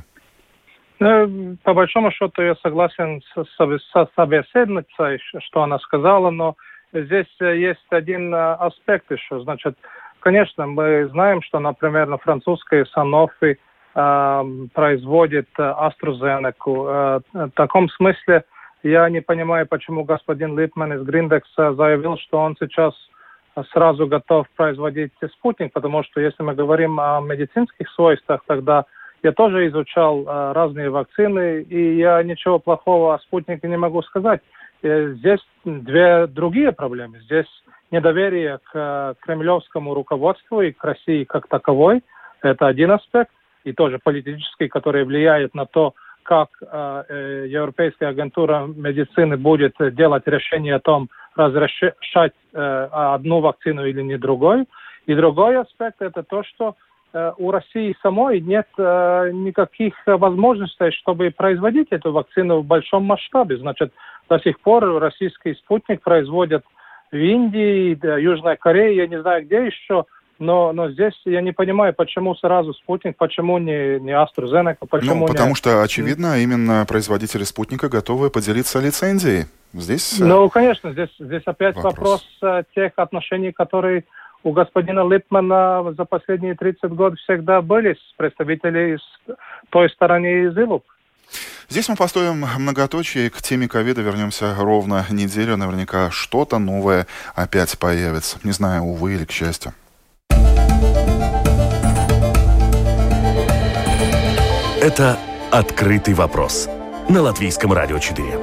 Ну, 0.98 1.56
по 1.62 1.72
большому 1.72 2.10
счету 2.10 2.42
я 2.42 2.56
согласен 2.56 3.22
с, 3.32 3.44
с 3.44 4.08
собеседницей, 4.16 5.20
что 5.38 5.62
она 5.62 5.78
сказала, 5.78 6.30
но 6.30 6.56
здесь 6.92 7.32
есть 7.40 7.86
один 7.90 8.34
аспект 8.34 9.08
еще. 9.12 9.38
Значит, 9.38 9.76
конечно, 10.18 10.66
мы 10.66 11.06
знаем, 11.12 11.42
что, 11.42 11.60
например, 11.60 12.08
на 12.08 12.18
французской 12.18 12.82
Sanofi 12.92 13.52
э, 13.52 13.56
производит 14.74 15.48
AstraZeneca. 15.58 17.22
Э, 17.34 17.46
в 17.46 17.50
таком 17.50 17.88
смысле 17.90 18.44
я 18.82 19.08
не 19.10 19.20
понимаю, 19.20 19.66
почему 19.66 20.04
господин 20.04 20.58
Липман 20.58 20.92
из 20.92 21.02
Гриндекса 21.02 21.74
заявил, 21.74 22.16
что 22.18 22.38
он 22.38 22.56
сейчас 22.60 22.94
сразу 23.72 24.06
готов 24.06 24.46
производить 24.56 25.12
спутник, 25.32 25.72
потому 25.72 26.04
что 26.04 26.20
если 26.20 26.44
мы 26.44 26.54
говорим 26.54 27.00
о 27.00 27.20
медицинских 27.20 27.88
свойствах, 27.90 28.42
тогда 28.46 28.84
я 29.22 29.32
тоже 29.32 29.66
изучал 29.68 30.22
э, 30.22 30.52
разные 30.52 30.90
вакцины, 30.90 31.62
и 31.62 31.96
я 31.96 32.22
ничего 32.22 32.60
плохого 32.60 33.14
о 33.14 33.18
спутнике 33.18 33.66
не 33.66 33.76
могу 33.76 34.02
сказать. 34.02 34.40
Э, 34.82 35.12
здесь 35.14 35.40
две 35.64 36.28
другие 36.28 36.70
проблемы. 36.70 37.18
Здесь 37.22 37.48
недоверие 37.90 38.58
к 38.58 38.70
э, 38.74 39.14
кремлевскому 39.20 39.92
руководству 39.94 40.60
и 40.62 40.70
к 40.70 40.84
России 40.84 41.24
как 41.24 41.48
таковой. 41.48 42.02
Это 42.42 42.68
один 42.68 42.92
аспект, 42.92 43.32
и 43.68 43.72
тоже 43.72 43.98
политический, 44.02 44.68
который 44.68 45.04
влияет 45.04 45.54
на 45.54 45.66
то, 45.66 45.94
как 46.22 46.48
э, 46.60 47.04
э, 47.08 47.46
Европейская 47.48 48.08
агентура 48.08 48.66
медицины 48.66 49.36
будет 49.36 49.74
делать 49.78 50.24
решение 50.26 50.74
о 50.74 50.80
том, 50.80 51.08
разрешать 51.36 52.32
э, 52.52 52.88
одну 52.90 53.40
вакцину 53.40 53.86
или 53.86 54.02
не 54.02 54.18
другой. 54.18 54.66
И 55.06 55.14
другой 55.14 55.58
аспект 55.58 56.02
это 56.02 56.22
то, 56.22 56.42
что 56.42 56.76
э, 57.12 57.32
у 57.38 57.50
России 57.50 57.96
самой 58.02 58.40
нет 58.40 58.66
э, 58.76 59.30
никаких 59.32 59.94
возможностей, 60.06 60.90
чтобы 60.90 61.30
производить 61.30 61.88
эту 61.90 62.12
вакцину 62.12 62.60
в 62.60 62.66
большом 62.66 63.04
масштабе. 63.04 63.56
Значит, 63.56 63.92
до 64.28 64.38
сих 64.40 64.60
пор 64.60 64.84
российский 64.98 65.54
спутник 65.54 66.02
производят 66.02 66.64
в 67.10 67.16
Индии, 67.16 67.98
Южной 68.20 68.58
Корее, 68.58 68.96
я 68.96 69.06
не 69.06 69.20
знаю 69.20 69.44
где 69.44 69.66
еще– 69.66 70.04
но, 70.38 70.72
но 70.72 70.90
здесь 70.90 71.14
я 71.24 71.40
не 71.40 71.52
понимаю, 71.52 71.92
почему 71.94 72.34
сразу 72.36 72.72
спутник, 72.74 73.16
почему 73.16 73.58
не, 73.58 73.98
не 73.98 74.12
AstraZeneca, 74.12 74.86
почему 74.88 75.26
ну, 75.26 75.26
потому 75.26 75.50
не... 75.50 75.54
что, 75.54 75.82
очевидно, 75.82 76.40
именно 76.40 76.84
производители 76.86 77.42
спутника 77.44 77.88
готовы 77.88 78.30
поделиться 78.30 78.78
лицензией. 78.78 79.46
Здесь... 79.72 80.20
Э, 80.20 80.24
ну, 80.24 80.48
конечно, 80.48 80.92
здесь, 80.92 81.10
здесь 81.18 81.42
опять 81.44 81.76
вопрос, 81.76 81.94
вопрос 81.94 82.38
э, 82.42 82.62
тех 82.74 82.92
отношений, 82.96 83.52
которые 83.52 84.04
у 84.44 84.52
господина 84.52 85.06
Липмана 85.08 85.92
за 85.96 86.04
последние 86.04 86.54
30 86.54 86.92
год 86.92 87.18
всегда 87.18 87.60
были 87.60 87.94
с 87.94 88.14
представителями 88.16 88.96
с 88.96 89.36
той 89.70 89.90
стороны 89.90 90.44
из 90.44 90.56
ИЛУП. 90.56 90.84
Здесь 91.68 91.88
мы 91.88 91.96
поставим 91.96 92.46
многоточие 92.58 93.26
и 93.26 93.28
к 93.28 93.42
теме 93.42 93.68
ковида 93.68 94.00
вернемся 94.00 94.54
ровно 94.56 95.04
неделю. 95.10 95.56
Наверняка 95.56 96.10
что-то 96.10 96.58
новое 96.58 97.06
опять 97.34 97.78
появится. 97.78 98.38
Не 98.42 98.52
знаю, 98.52 98.84
увы 98.84 99.14
или 99.14 99.24
к 99.26 99.32
счастью. 99.32 99.74
Это 104.80 105.18
«Открытый 105.50 106.14
вопрос» 106.14 106.68
на 107.08 107.20
Латвийском 107.20 107.72
радио 107.72 107.98
4. 107.98 108.38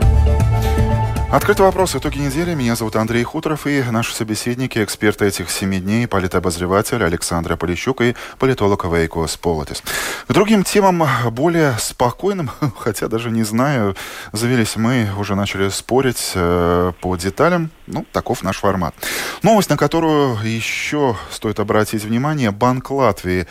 Открытый 1.32 1.66
вопрос. 1.66 1.96
Итоги 1.96 2.18
недели. 2.20 2.54
Меня 2.54 2.76
зовут 2.76 2.96
Андрей 2.98 3.24
Хуторов 3.24 3.68
и 3.68 3.82
наши 3.84 4.14
собеседники, 4.14 4.84
эксперты 4.84 5.26
этих 5.26 5.50
семи 5.50 5.80
дней, 5.80 6.08
политобозреватель 6.08 7.04
Александра 7.04 7.56
Полищук 7.56 8.02
и 8.02 8.16
политолог 8.38 8.86
Вейкос 8.86 9.38
Полотис. 9.38 9.82
К 10.28 10.34
другим 10.34 10.64
темам, 10.64 11.04
более 11.32 11.74
спокойным, 11.80 12.52
хотя 12.80 13.08
даже 13.08 13.32
не 13.32 13.44
знаю, 13.44 13.96
завелись 14.32 14.76
мы, 14.76 15.10
уже 15.18 15.36
начали 15.36 15.70
спорить 15.70 16.32
э, 16.36 16.92
по 17.02 17.16
деталям. 17.16 17.70
Ну, 17.88 18.06
таков 18.12 18.44
наш 18.44 18.58
формат. 18.58 18.94
Новость, 19.42 19.70
на 19.70 19.78
которую 19.78 20.38
еще 20.44 21.18
стоит 21.32 21.60
обратить 21.60 22.04
внимание. 22.04 22.52
Банк 22.52 22.92
Латвии 22.92 23.48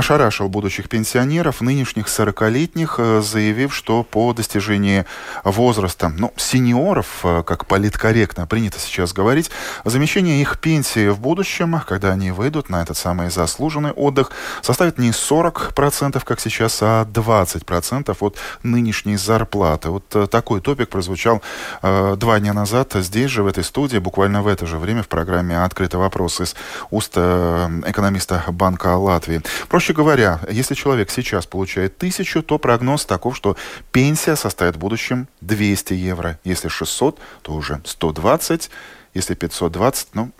ошарашил 0.00 0.48
будущих 0.48 0.88
пенсионеров, 0.88 1.60
нынешних 1.60 2.06
40-летних, 2.06 2.94
э, 2.98 3.20
заявив, 3.22 3.74
что 3.74 4.02
по 4.02 4.32
достижении 4.32 5.04
возраста, 5.44 6.08
ну, 6.08 6.32
сеньоров, 6.36 7.20
э, 7.22 7.42
как 7.46 7.66
политкорректно 7.66 8.46
принято 8.46 8.78
сейчас 8.78 9.12
говорить, 9.12 9.50
замещение 9.84 10.40
их 10.40 10.58
пенсии 10.58 11.08
в 11.08 11.20
будущем, 11.20 11.82
когда 11.86 12.12
они 12.12 12.30
выйдут 12.30 12.70
на 12.70 12.82
этот 12.82 12.96
самый 12.96 13.30
заслуженный 13.30 13.92
отдых, 13.92 14.30
составит 14.62 14.98
не 14.98 15.10
40%, 15.10 16.24
как 16.24 16.40
сейчас, 16.40 16.78
а 16.80 17.04
20% 17.04 18.16
от 18.20 18.36
нынешней 18.62 19.18
зарплаты. 19.18 19.90
Вот 19.90 20.16
э, 20.16 20.26
такой 20.26 20.62
топик 20.62 20.88
прозвучал 20.88 21.42
э, 21.82 22.16
два 22.16 22.40
дня 22.40 22.54
назад 22.54 22.92
здесь 22.94 23.30
же, 23.30 23.42
в 23.42 23.46
этой 23.46 23.64
студии, 23.64 23.98
буквально 23.98 24.40
в 24.42 24.46
это 24.46 24.66
же 24.66 24.78
время 24.78 25.02
в 25.02 25.08
программе 25.08 25.62
«Открытый 25.62 26.00
вопрос» 26.00 26.40
из 26.40 26.56
уст 26.90 27.12
экономиста 27.16 28.42
Банка 28.48 28.96
Латвии. 28.96 29.42
Проще 29.68 29.89
говоря, 29.92 30.40
если 30.50 30.74
человек 30.74 31.10
сейчас 31.10 31.46
получает 31.46 31.98
тысячу, 31.98 32.42
то 32.42 32.58
прогноз 32.58 33.04
таков, 33.06 33.36
что 33.36 33.56
пенсия 33.92 34.36
составит 34.36 34.76
в 34.76 34.78
будущем 34.78 35.28
200 35.40 35.94
евро. 35.94 36.38
Если 36.44 36.68
600, 36.68 37.18
то 37.42 37.52
уже 37.52 37.80
120. 37.84 38.70
Если 39.14 39.34
520, 39.34 40.08
ну, 40.14 40.30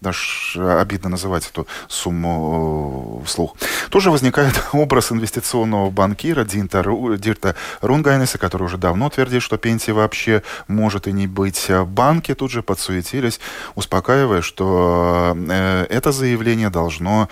даже 0.00 0.78
обидно 0.78 1.08
называть 1.08 1.48
эту 1.48 1.66
сумму 1.88 3.20
э, 3.20 3.26
вслух. 3.26 3.56
Тоже 3.90 4.10
возникает 4.10 4.54
образ 4.72 5.10
инвестиционного 5.10 5.90
банкира 5.90 6.44
Динта, 6.44 6.84
Дирта 7.18 7.56
Рунгайнеса, 7.80 8.38
который 8.38 8.64
уже 8.64 8.78
давно 8.78 9.10
твердит, 9.10 9.42
что 9.42 9.58
пенсии 9.58 9.90
вообще 9.90 10.42
может 10.68 11.08
и 11.08 11.12
не 11.12 11.26
быть. 11.26 11.68
Банки 11.86 12.34
тут 12.34 12.50
же 12.50 12.62
подсуетились, 12.62 13.40
успокаивая, 13.74 14.40
что 14.40 15.36
э, 15.36 15.86
это 15.90 16.12
заявление 16.12 16.70
должно 16.70 17.28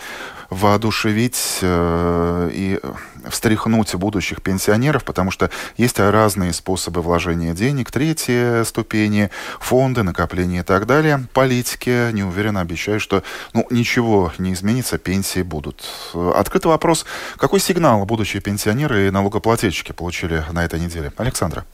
воодушевить 0.51 1.59
э, 1.63 2.51
и 2.53 2.81
встряхнуть 3.29 3.95
будущих 3.95 4.43
пенсионеров, 4.43 5.05
потому 5.05 5.31
что 5.31 5.51
есть 5.77 5.99
разные 5.99 6.53
способы 6.53 7.03
вложения 7.03 7.55
денег. 7.55 7.91
Третья 7.91 8.65
ступени, 8.65 9.31
фонды, 9.59 10.03
накопления 10.03 10.61
и 10.61 10.63
так 10.63 10.87
далее. 10.87 11.21
Политики 11.33 12.13
неуверенно 12.13 12.61
обещают, 12.61 13.03
что 13.03 13.23
ну, 13.55 13.67
ничего 13.71 14.33
не 14.39 14.53
изменится, 14.53 14.99
пенсии 14.99 15.43
будут. 15.43 15.85
Открытый 16.15 16.71
вопрос, 16.71 17.07
какой 17.37 17.61
сигнал 17.61 18.05
будущие 18.07 18.43
пенсионеры 18.43 19.09
и 19.09 19.11
налогоплательщики 19.11 19.93
получили 19.93 20.43
на 20.53 20.65
этой 20.65 20.81
неделе? 20.81 21.13
Александра. 21.17 21.65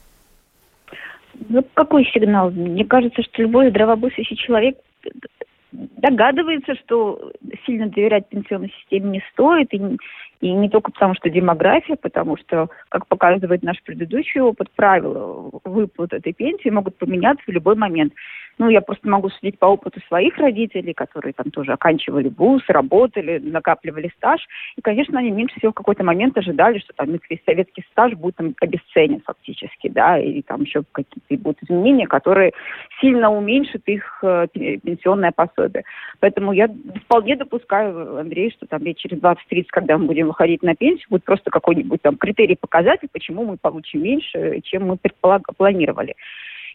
Ну, 1.49 1.65
какой 1.75 2.05
сигнал? 2.07 2.51
Мне 2.51 2.85
кажется, 2.85 3.23
что 3.23 3.43
любой 3.43 3.71
здравомыслящий 3.71 4.37
человек 4.37 4.77
догадывается, 5.73 6.75
что 6.77 7.33
сильно 7.67 7.89
доверять 7.89 8.29
пенсионной 8.29 8.73
системе 8.81 9.11
не 9.11 9.25
стоит, 9.33 9.73
и, 9.73 9.81
и 10.41 10.53
не 10.53 10.69
только 10.69 10.93
потому, 10.93 11.15
что 11.15 11.31
демография, 11.31 11.97
потому 11.97 12.37
что, 12.37 12.69
как 12.89 13.07
показывает 13.07 13.63
наш 13.63 13.83
предыдущий 13.83 14.41
опыт, 14.41 14.71
правила 14.77 15.51
выплаты 15.65 16.17
этой 16.17 16.33
пенсии 16.33 16.69
могут 16.69 16.97
поменяться 16.99 17.45
в 17.47 17.51
любой 17.51 17.77
момент. 17.77 18.13
Ну, 18.59 18.69
я 18.69 18.81
просто 18.81 19.09
могу 19.09 19.31
судить 19.31 19.59
по 19.59 19.67
опыту 19.67 20.01
своих 20.09 20.37
родителей, 20.39 20.95
которые 20.95 21.33
там 21.33 21.51
тоже 21.51 21.73
оканчивали 21.73 22.29
вуз, 22.29 22.63
работали, 22.69 23.39
накапливали 23.39 24.13
стаж. 24.17 24.47
И, 24.77 24.81
конечно, 24.81 25.19
они 25.19 25.31
меньше 25.31 25.59
всего 25.59 25.73
в 25.73 25.75
какой-то 25.75 26.05
момент 26.05 26.37
ожидали, 26.37 26.79
что 26.79 26.93
там 26.95 27.15
их 27.15 27.21
советский 27.47 27.85
стаж 27.91 28.15
будет 28.15 28.37
там 28.37 28.55
обесценен 28.61 29.21
фактически, 29.25 29.89
да, 29.89 30.19
и 30.19 30.43
там 30.43 30.63
еще 30.63 30.83
какие-то 30.93 31.43
будут 31.43 31.63
изменения, 31.63 32.07
которые 32.07 32.53
сильно 33.01 33.33
уменьшат 33.33 33.83
их 33.87 34.19
э, 34.23 34.47
пенсионное 34.53 35.33
пособие. 35.33 35.85
Поэтому 36.21 36.53
я 36.53 36.69
вполне 37.05 37.37
допускаю, 37.37 38.19
Андрей, 38.19 38.51
что 38.51 38.67
там 38.67 38.83
лет 38.83 38.97
через 38.99 39.19
20-30, 39.19 39.67
когда 39.69 39.99
мы 39.99 40.07
будем 40.07 40.27
выходить 40.29 40.63
на 40.63 40.75
пенсию, 40.75 41.07
будет 41.11 41.25
просто 41.25 41.51
какой-нибудь 41.51 42.03
там 42.03 42.17
критерий 42.17 42.57
показатель, 42.57 43.09
почему 43.11 43.45
мы 43.45 43.57
получим 43.57 44.03
меньше, 44.03 44.61
чем 44.63 44.87
мы 44.87 44.97
предполаг... 44.97 45.43
планировали. 45.57 46.15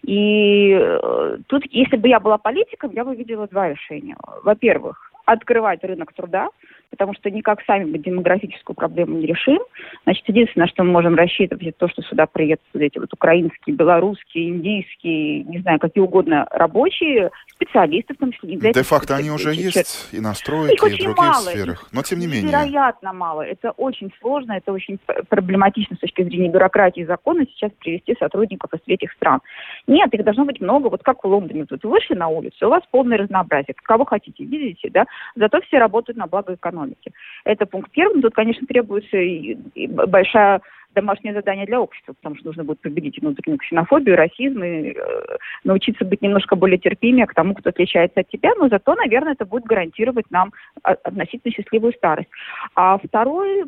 И 0.03 0.71
э, 0.73 1.37
тут, 1.47 1.63
если 1.71 1.97
бы 1.97 2.07
я 2.07 2.19
была 2.19 2.37
политиком, 2.37 2.91
я 2.91 3.03
бы 3.03 3.15
видела 3.15 3.47
два 3.47 3.69
решения. 3.69 4.15
Во-первых, 4.43 5.11
открывать 5.25 5.83
рынок 5.83 6.13
труда, 6.13 6.49
потому 6.89 7.13
что 7.13 7.29
никак 7.29 7.61
сами 7.65 7.85
мы 7.85 7.97
демографическую 7.97 8.75
проблему 8.75 9.17
не 9.17 9.25
решим. 9.25 9.59
Значит, 10.03 10.27
единственное, 10.27 10.65
на 10.65 10.69
что 10.69 10.83
мы 10.83 10.91
можем 10.91 11.15
рассчитывать, 11.15 11.67
это 11.67 11.77
то, 11.79 11.87
что 11.89 12.01
сюда 12.03 12.25
приедут 12.25 12.65
вот 12.73 12.81
эти 12.81 12.97
вот 12.97 13.13
украинские, 13.13 13.75
белорусские, 13.75 14.49
индийские, 14.49 15.43
не 15.43 15.59
знаю, 15.59 15.79
какие 15.79 16.03
угодно 16.03 16.47
рабочие, 16.51 17.31
специалисты 17.49 18.13
в 18.13 18.17
том 18.17 18.31
числе. 18.31 18.57
Де-факто 18.57 19.15
они 19.15 19.31
уже 19.31 19.53
есть 19.53 20.09
и 20.11 20.19
на 20.19 20.33
стройке, 20.33 20.75
и 20.75 20.77
в 20.77 20.97
других 20.97 21.17
мало, 21.17 21.33
сферах, 21.33 21.89
но 21.91 22.01
тем 22.03 22.19
не 22.19 22.27
менее. 22.27 22.43
Невероятно 22.43 23.13
мало. 23.13 23.41
Это 23.41 23.71
очень 23.71 24.11
сложно, 24.19 24.53
это 24.53 24.71
очень 24.71 24.99
проблематично 25.29 25.95
с 25.95 25.99
точки 25.99 26.23
зрения 26.23 26.49
бюрократии 26.49 27.01
и 27.01 27.05
закона 27.05 27.45
сейчас 27.45 27.71
привести 27.79 28.15
сотрудников 28.19 28.73
из 28.73 28.81
третьих 28.81 29.11
стран. 29.13 29.41
Нет, 29.87 30.13
их 30.13 30.23
должно 30.23 30.45
быть 30.45 30.61
много. 30.61 30.87
Вот 30.87 31.03
как 31.03 31.23
в 31.23 31.27
Лондоне. 31.27 31.65
Тут 31.65 31.83
вышли 31.83 32.15
на 32.15 32.27
улицу, 32.27 32.67
у 32.67 32.69
вас 32.69 32.83
полное 32.89 33.17
разнообразие. 33.17 33.75
Кого 33.83 34.05
хотите, 34.05 34.43
видите, 34.43 34.89
да? 34.89 35.05
Зато 35.35 35.61
все 35.61 35.79
работают 35.79 36.17
на 36.17 36.27
благо 36.27 36.53
экономики 36.53 36.76
экономики. 36.77 37.11
Это 37.45 37.65
пункт 37.65 37.91
первый. 37.91 38.21
Тут, 38.21 38.33
конечно, 38.33 38.65
требуется 38.67 39.17
и, 39.17 39.57
и 39.75 39.87
большая 39.87 40.61
домашнее 40.95 41.33
задание 41.33 41.65
для 41.67 41.79
общества, 41.79 42.13
потому 42.13 42.35
что 42.35 42.47
нужно 42.47 42.63
будет 42.63 42.81
победить 42.81 43.19
внутреннюю 43.19 43.59
ксенофобию, 43.59 44.15
расизм 44.15 44.63
и 44.63 44.93
э, 44.93 45.37
научиться 45.63 46.03
быть 46.05 46.23
немножко 46.23 46.55
более 46.55 46.79
терпимее 46.79 47.27
к 47.27 47.35
тому, 47.35 47.53
кто 47.53 47.69
отличается 47.69 48.21
от 48.21 48.29
тебя, 48.29 48.55
но 48.57 48.67
зато, 48.67 48.95
наверное, 48.95 49.33
это 49.33 49.45
будет 49.45 49.65
гарантировать 49.65 50.25
нам 50.31 50.53
относительно 50.81 51.53
счастливую 51.53 51.93
старость. 51.93 52.29
А 52.73 52.97
второй 52.97 53.65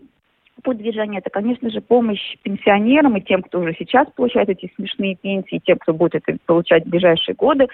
путь 0.64 0.78
движения– 0.78 1.20
это, 1.20 1.30
конечно 1.30 1.70
же, 1.70 1.82
помощь 1.82 2.38
пенсионерам 2.42 3.16
и 3.18 3.22
тем, 3.22 3.44
кто 3.44 3.60
уже 3.60 3.76
сейчас 3.78 4.08
получает 4.16 4.50
эти 4.50 4.72
смешные 4.76 5.16
пенсии, 5.16 5.58
и 5.58 5.62
тем, 5.62 5.78
кто 5.78 5.94
будет 5.94 6.16
это 6.16 6.38
получать 6.46 6.86
в 6.86 6.90
ближайшие 6.90 7.36
годы. 7.36 7.68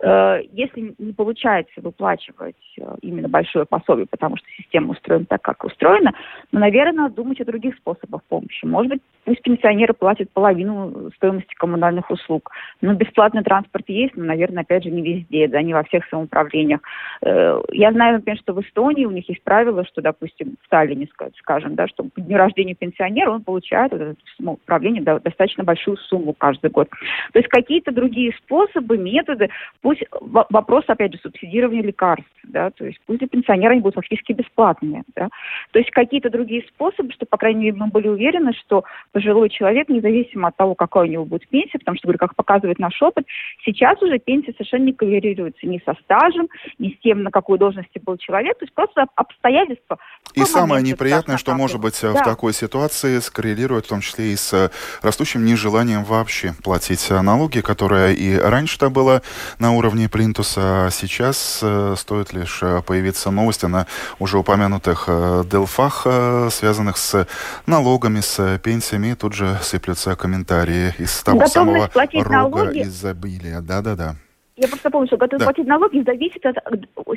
Э, 0.00 0.40
если 0.52 0.94
не 0.98 1.12
получается 1.12 1.80
выплачивать 1.80 2.56
э, 2.78 2.96
именно 3.02 3.28
большое 3.28 3.66
пособие, 3.66 4.06
потому 4.06 4.36
что 4.36 4.46
система 4.56 4.92
устроена 4.92 5.24
так, 5.24 5.42
как 5.42 5.64
устроена, 5.64 6.12
ну, 6.52 6.60
наверное, 6.60 7.08
думать 7.08 7.40
о 7.40 7.44
других 7.44 7.76
способах 7.76 8.22
помощи. 8.24 8.64
Может 8.64 8.92
быть, 8.92 9.02
пусть 9.28 9.42
пенсионеры 9.42 9.92
платят 9.92 10.30
половину 10.30 11.10
стоимости 11.16 11.54
коммунальных 11.54 12.10
услуг. 12.10 12.50
Ну, 12.80 12.94
бесплатный 12.94 13.42
транспорт 13.42 13.84
есть, 13.88 14.16
но, 14.16 14.24
наверное, 14.24 14.62
опять 14.62 14.84
же, 14.84 14.90
не 14.90 15.02
везде, 15.02 15.48
да, 15.48 15.60
не 15.60 15.74
во 15.74 15.82
всех 15.82 16.06
самоуправлениях. 16.08 16.80
Э, 17.20 17.60
я 17.72 17.92
знаю, 17.92 18.14
например, 18.14 18.38
что 18.38 18.54
в 18.54 18.62
Эстонии 18.62 19.04
у 19.04 19.10
них 19.10 19.28
есть 19.28 19.42
правило, 19.42 19.84
что, 19.84 20.00
допустим, 20.00 20.56
в 20.62 20.64
Сталине, 20.64 21.08
скажем, 21.40 21.74
да, 21.74 21.86
что 21.88 22.04
по 22.04 22.22
дню 22.22 22.38
рождения 22.38 22.74
пенсионера 22.74 23.30
он 23.30 23.42
получает 23.42 23.92
вот 23.92 24.16
самоуправление 24.38 25.02
достаточно 25.02 25.62
большую 25.62 25.98
сумму 25.98 26.32
каждый 26.32 26.70
год. 26.70 26.88
То 27.34 27.38
есть 27.38 27.50
какие-то 27.50 27.92
другие 27.92 28.32
способы, 28.42 28.96
методы, 28.96 29.50
Пусть 29.80 30.02
вопрос, 30.20 30.84
опять 30.88 31.12
же, 31.12 31.20
субсидирования 31.22 31.82
лекарств, 31.82 32.28
да, 32.42 32.70
то 32.70 32.84
есть 32.84 32.98
пусть 33.06 33.20
для 33.20 33.28
пенсионера 33.28 33.72
они 33.72 33.80
будут 33.80 33.94
фактически 33.94 34.32
бесплатными, 34.32 35.04
да. 35.14 35.28
То 35.70 35.78
есть 35.78 35.90
какие-то 35.90 36.30
другие 36.30 36.64
способы, 36.68 37.12
чтобы, 37.12 37.28
по 37.30 37.36
крайней 37.36 37.66
мере, 37.66 37.76
мы 37.76 37.86
были 37.86 38.08
уверены, 38.08 38.52
что 38.54 38.84
пожилой 39.18 39.50
человек, 39.50 39.88
независимо 39.88 40.48
от 40.48 40.56
того, 40.56 40.76
какая 40.76 41.04
у 41.04 41.06
него 41.06 41.24
будет 41.24 41.48
пенсия, 41.48 41.78
потому 41.78 41.96
что, 41.96 42.06
говорю, 42.06 42.18
как 42.18 42.36
показывает 42.36 42.78
наш 42.78 43.02
опыт, 43.02 43.26
сейчас 43.64 44.00
уже 44.00 44.20
пенсия 44.20 44.52
совершенно 44.52 44.84
не 44.84 44.92
коррелируется 44.92 45.66
ни 45.66 45.82
со 45.84 45.94
стажем, 46.04 46.48
ни 46.78 46.90
с 46.90 47.00
тем, 47.02 47.24
на 47.24 47.32
какой 47.32 47.58
должности 47.58 47.98
был 47.98 48.16
человек, 48.16 48.56
то 48.58 48.64
есть 48.64 48.74
просто 48.74 49.06
обстоятельства. 49.16 49.98
И 50.34 50.44
самое 50.44 50.84
неприятное, 50.84 51.36
что 51.36 51.54
может 51.54 51.80
быть 51.80 51.98
э, 52.04 52.12
да. 52.12 52.20
в 52.20 52.24
такой 52.24 52.52
ситуации, 52.52 53.18
скоррелирует 53.18 53.86
в 53.86 53.88
том 53.88 54.00
числе 54.02 54.32
и 54.32 54.36
с 54.36 54.52
э, 54.52 54.70
растущим 55.02 55.44
нежеланием 55.44 56.04
вообще 56.04 56.52
платить 56.62 57.10
налоги, 57.10 57.60
которое 57.60 58.12
и 58.12 58.36
раньше-то 58.36 58.88
было 58.88 59.22
на 59.58 59.72
уровне 59.72 60.08
плинтуса. 60.08 60.86
А 60.86 60.90
сейчас 60.90 61.60
э, 61.62 61.94
стоит 61.96 62.32
лишь 62.32 62.60
э, 62.62 62.82
появиться 62.86 63.32
новости 63.32 63.66
на 63.66 63.88
уже 64.20 64.38
упомянутых 64.38 65.06
э, 65.08 65.42
делфах, 65.50 66.06
связанных 66.52 66.98
с 66.98 67.26
налогами, 67.66 68.20
с 68.20 68.58
пенсиями. 68.58 69.07
Тут 69.14 69.34
же 69.34 69.54
сыплются 69.62 70.16
комментарии 70.16 70.94
из 70.98 71.22
того 71.22 71.40
Готовность 71.40 71.92
самого 71.92 72.24
рога 72.24 72.58
налоги. 72.58 72.82
изобилия. 72.82 73.60
Да-да-да. 73.60 74.14
Я 74.56 74.66
просто 74.66 74.90
помню, 74.90 75.06
что 75.06 75.16
готовность 75.16 75.46
да. 75.46 75.52
платить 75.52 75.68
налоги 75.68 76.02
зависит 76.04 76.44
от 76.44 76.56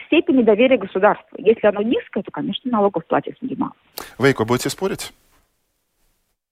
степени 0.06 0.44
доверия 0.44 0.78
государства. 0.78 1.38
Если 1.38 1.66
оно 1.66 1.82
низкое, 1.82 2.24
то, 2.24 2.32
конечно, 2.32 2.70
налогов 2.70 3.06
платить 3.08 3.42
не 3.42 3.56
мало. 3.56 3.74
Вейко, 4.20 4.46
будете 4.46 4.70
спорить? 4.70 5.12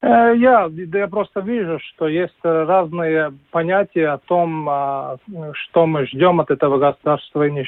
Э, 0.01 0.33
я, 0.35 0.69
я 0.71 1.07
просто 1.07 1.41
вижу, 1.41 1.79
что 1.79 2.07
есть 2.07 2.37
разные 2.41 3.33
понятия 3.51 4.07
о 4.09 4.17
том, 4.17 4.67
а, 4.69 5.17
что 5.53 5.85
мы 5.85 6.07
ждем 6.07 6.39
от 6.39 6.51
этого 6.51 6.77
государства 6.77 7.43
и 7.43 7.63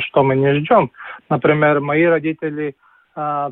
что 0.00 0.22
мы 0.22 0.36
не 0.36 0.54
ждем. 0.60 0.90
Например, 1.30 1.80
мои 1.80 2.04
родители 2.04 2.74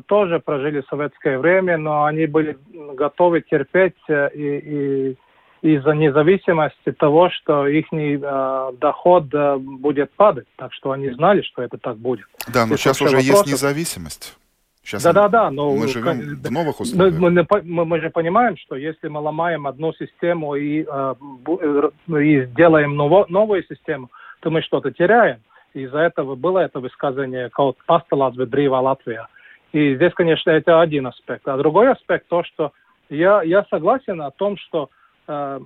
тоже 0.05 0.39
прожили 0.39 0.83
советское 0.89 1.39
время, 1.39 1.77
но 1.77 2.05
они 2.05 2.27
были 2.27 2.57
готовы 2.93 3.41
терпеть 3.41 3.95
э, 4.07 4.29
и, 4.33 4.57
и 4.57 5.17
из-за 5.65 5.93
независимости 5.93 6.91
того, 6.91 7.31
что 7.31 7.65
их 7.65 7.85
э, 7.91 8.71
доход 8.79 9.33
э, 9.33 9.57
будет 9.57 10.11
падать. 10.11 10.45
Так 10.57 10.71
что 10.73 10.91
они 10.91 11.09
знали, 11.09 11.41
что 11.41 11.63
это 11.63 11.79
так 11.79 11.97
будет. 11.97 12.27
Да, 12.53 12.67
но 12.67 12.77
сейчас 12.77 13.01
уже 13.01 13.15
вопросов... 13.15 13.47
есть 13.47 13.47
независимость. 13.47 14.37
Сейчас 14.83 15.01
да, 15.01 15.13
да, 15.13 15.27
да, 15.29 15.49
но 15.49 15.75
мы 15.75 15.87
живем 15.87 16.39
в 16.39 16.51
новых 16.51 16.79
условиях. 16.79 17.17
Мы, 17.17 17.31
мы, 17.63 17.85
мы 17.85 17.99
же 17.99 18.11
понимаем, 18.11 18.55
что 18.57 18.75
если 18.75 19.07
мы 19.07 19.19
ломаем 19.19 19.65
одну 19.65 19.93
систему 19.93 20.53
и, 20.53 20.85
э, 20.87 21.15
э, 21.47 22.21
и 22.21 22.45
сделаем 22.45 22.95
ново, 22.95 23.25
новую 23.29 23.63
систему, 23.63 24.11
то 24.41 24.51
мы 24.51 24.61
что-то 24.61 24.91
теряем. 24.91 25.39
Из-за 25.73 25.97
этого 25.97 26.35
было 26.35 26.59
это 26.59 26.79
высказывание 26.79 27.49
«Kaut 27.49 27.77
pastalās, 27.87 28.35
bet 28.37 28.49
brīvā 28.49 28.79
Латвия». 28.79 29.27
И 29.75 29.95
здесь, 29.95 30.13
конечно, 30.13 30.51
это 30.51 30.79
один 30.79 31.05
аспект. 31.05 31.45
А 31.49 31.57
другой 31.57 31.91
аспект 31.91 32.29
то, 32.29 32.45
что 32.45 32.71
я, 33.09 33.41
я 33.43 33.65
согласен 33.69 34.21
о 34.21 34.31
том, 34.31 34.55
что 34.55 34.89
э, 35.27 35.59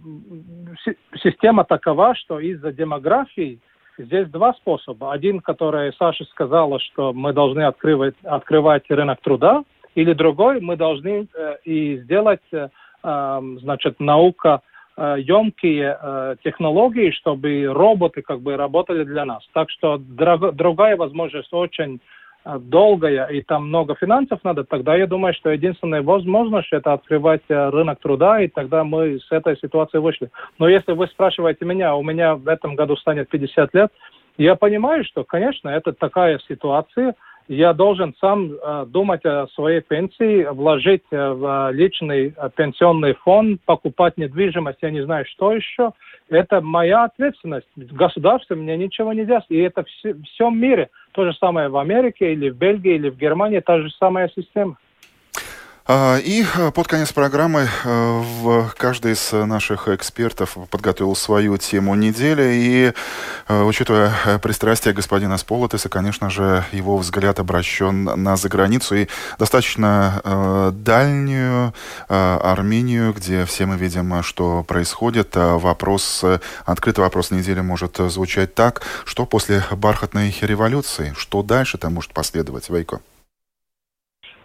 система 1.22 1.64
такова, 1.64 2.16
что 2.16 2.40
из-за 2.40 2.72
демографии 2.72 3.60
Здесь 4.00 4.30
два 4.30 4.54
способа. 4.54 5.12
Один, 5.12 5.42
который 5.42 5.92
Саша 6.00 6.24
сказала, 6.26 6.80
что 6.80 7.12
мы 7.12 7.34
должны 7.34 7.64
открывать, 7.64 8.16
открывать 8.24 8.90
рынок 8.90 9.20
труда, 9.20 9.64
или 9.94 10.14
другой, 10.14 10.62
мы 10.62 10.78
должны 10.78 11.28
э, 11.36 11.56
и 11.66 11.98
сделать, 11.98 12.40
э, 12.54 12.70
э, 13.04 13.42
значит, 13.60 14.00
наука 14.00 14.62
э, 14.96 15.18
емкие 15.20 15.98
э, 16.02 16.36
технологии, 16.46 17.12
чтобы 17.12 17.66
роботы 17.66 18.22
как 18.22 18.40
бы 18.40 18.56
работали 18.56 19.04
для 19.04 19.26
нас. 19.26 19.46
Так 19.54 19.70
что 19.70 19.98
друг, 19.98 20.56
другая 20.56 20.96
возможность 20.96 21.52
очень 21.52 22.00
долгая 22.58 23.28
и 23.28 23.42
там 23.42 23.68
много 23.68 23.96
финансов 23.96 24.40
надо, 24.44 24.64
тогда 24.64 24.96
я 24.96 25.06
думаю, 25.06 25.34
что 25.34 25.52
единственная 25.52 26.02
возможность 26.02 26.72
это 26.72 26.94
открывать 26.94 27.44
э, 27.50 27.70
рынок 27.70 28.00
труда, 28.00 28.42
и 28.42 28.48
тогда 28.48 28.84
мы 28.84 29.20
с 29.20 29.32
этой 29.32 29.58
ситуации 29.58 30.00
вышли. 30.00 30.32
Но 30.58 30.68
если 30.68 30.94
вы 30.94 31.08
спрашиваете 31.08 31.66
меня, 31.66 31.96
у 31.96 32.02
меня 32.02 32.36
в 32.36 32.48
этом 32.48 32.76
году 32.76 32.96
станет 32.96 33.30
50 33.30 33.74
лет, 33.74 33.92
я 34.38 34.56
понимаю, 34.56 35.04
что, 35.04 35.24
конечно, 35.24 35.70
это 35.70 35.92
такая 35.92 36.40
ситуация, 36.48 37.14
я 37.50 37.74
должен 37.74 38.14
сам 38.22 38.52
э, 38.54 38.86
думать 38.88 39.26
о 39.26 39.48
своей 39.56 39.82
пенсии, 39.82 40.46
вложить 40.46 41.02
э, 41.10 41.30
в 41.32 41.72
личный 41.72 42.32
э, 42.38 42.50
пенсионный 42.56 43.16
фонд, 43.16 43.62
покупать 43.66 44.18
недвижимость, 44.18 44.78
я 44.84 44.92
не 44.92 45.04
знаю, 45.04 45.26
что 45.26 45.52
еще. 45.52 45.94
Это 46.30 46.62
моя 46.62 47.06
ответственность. 47.06 47.66
Государство 47.76 48.54
мне 48.54 48.78
ничего 48.78 49.14
не 49.14 49.26
даст. 49.26 49.48
И 49.50 49.58
это 49.58 49.84
в 49.84 50.24
всем 50.26 50.60
мире. 50.60 50.90
То 51.14 51.26
же 51.26 51.34
самое 51.34 51.70
в 51.70 51.78
Америке 51.78 52.34
или 52.34 52.52
в 52.52 52.56
Бельгии 52.56 52.94
или 52.94 53.10
в 53.10 53.18
Германии, 53.18 53.62
та 53.62 53.80
же 53.80 53.90
самая 53.98 54.30
система. 54.36 54.78
А, 55.92 56.18
и 56.20 56.46
а, 56.56 56.70
под 56.70 56.88
конец 56.88 57.12
программы 57.12 57.68
а, 57.84 58.70
каждый 58.78 59.14
из 59.14 59.32
наших 59.32 59.88
экспертов 59.88 60.56
подготовил 60.70 61.16
свою 61.16 61.58
тему 61.58 61.96
недели. 61.96 62.52
И, 62.54 62.94
учитывая 63.50 64.14
пристрастие 64.40 64.94
господина 64.94 65.38
Сполотеса, 65.38 65.90
конечно 65.90 66.30
же, 66.30 66.64
его 66.72 66.96
взгляд 66.96 67.40
обращен 67.40 68.04
на 68.04 68.36
заграницу 68.36 68.98
и 68.98 69.08
достаточно 69.40 70.72
дальнюю 70.76 71.74
Армению, 72.08 73.14
где 73.14 73.46
все 73.46 73.66
мы 73.66 73.76
видим, 73.78 74.22
что 74.22 74.64
происходит. 74.64 75.32
Вопрос, 75.36 76.24
открытый 76.66 77.04
вопрос 77.04 77.32
недели 77.32 77.62
может 77.62 77.98
звучать 77.98 78.54
так, 78.54 78.84
что 79.06 79.26
после 79.26 79.64
бархатной 79.72 80.36
революции, 80.42 81.16
что 81.18 81.42
дальше-то 81.42 81.90
может 81.90 82.14
последовать, 82.14 82.70
Вейко? 82.70 83.00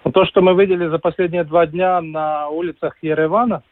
Но 0.05 0.11
то, 0.11 0.27
что 0.27 0.43
мы 0.43 0.55
видели 0.55 0.87
за 0.87 0.99
последние 0.99 1.45
два 1.45 1.67
дня 1.67 2.01
на 2.03 2.49
улицах 2.49 2.95
Еревана, 3.01 3.63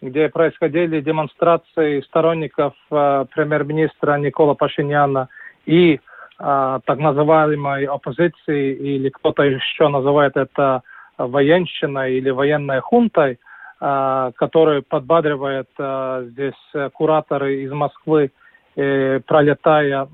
где 0.00 0.28
происходили 0.28 1.00
демонстрации 1.00 2.00
сторонников 2.02 2.74
э, 2.90 3.24
премьер-министра 3.34 4.16
Никола 4.18 4.54
Пашиняна 4.54 5.28
и 5.66 5.94
э, 5.94 5.98
так 6.38 6.98
называемой 6.98 7.86
оппозиции, 7.86 8.74
или 8.74 9.08
кто-то 9.08 9.42
еще 9.42 9.88
называет 9.88 10.36
это 10.36 10.82
военщиной 11.18 12.14
или 12.14 12.30
военной 12.30 12.80
хунтой, 12.80 13.38
э, 13.80 14.30
который 14.36 14.82
подбадривает 14.82 15.68
э, 15.78 16.26
здесь 16.30 16.92
кураторы 16.92 17.62
из 17.62 17.72
Москвы, 17.72 18.30
э, 18.76 19.20
пролетая, 19.20 20.08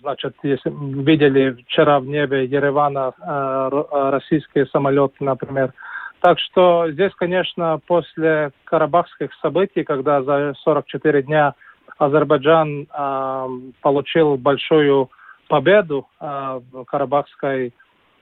значит, 0.00 0.34
если 0.42 0.70
видели 0.70 1.62
вчера 1.62 2.00
в 2.00 2.06
небе 2.06 2.44
Еревана 2.44 3.12
э, 3.20 4.10
российские 4.10 4.66
самолеты, 4.66 5.16
например. 5.20 5.72
Так 6.20 6.38
что 6.38 6.90
здесь, 6.90 7.12
конечно, 7.16 7.80
после 7.86 8.52
карабахских 8.64 9.30
событий, 9.40 9.82
когда 9.82 10.22
за 10.22 10.54
44 10.62 11.22
дня 11.22 11.54
Азербайджан 11.98 12.86
э, 12.86 13.48
получил 13.80 14.36
большую 14.36 15.10
победу 15.48 16.06
э, 16.20 16.60
в 16.72 16.84
карабахской 16.84 17.74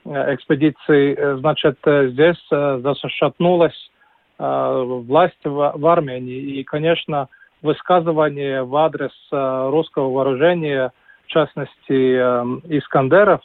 э, 0.04 0.34
экспедиции, 0.34 1.14
э, 1.14 1.36
значит, 1.38 1.78
здесь 1.84 2.42
э, 2.50 2.80
зашатнулась 2.82 3.90
э, 4.38 4.82
власть 5.06 5.44
в, 5.44 5.72
в 5.76 5.86
Армении. 5.86 6.58
И, 6.58 6.64
конечно, 6.64 7.28
высказывания 7.62 8.62
в 8.62 8.75
адрес 8.77 9.12
э, 9.33 9.68
русского 9.70 10.11
вооружения, 10.11 10.92
в 11.25 11.27
частности, 11.29 11.70
э, 11.88 12.44
Искандеров, 12.68 13.40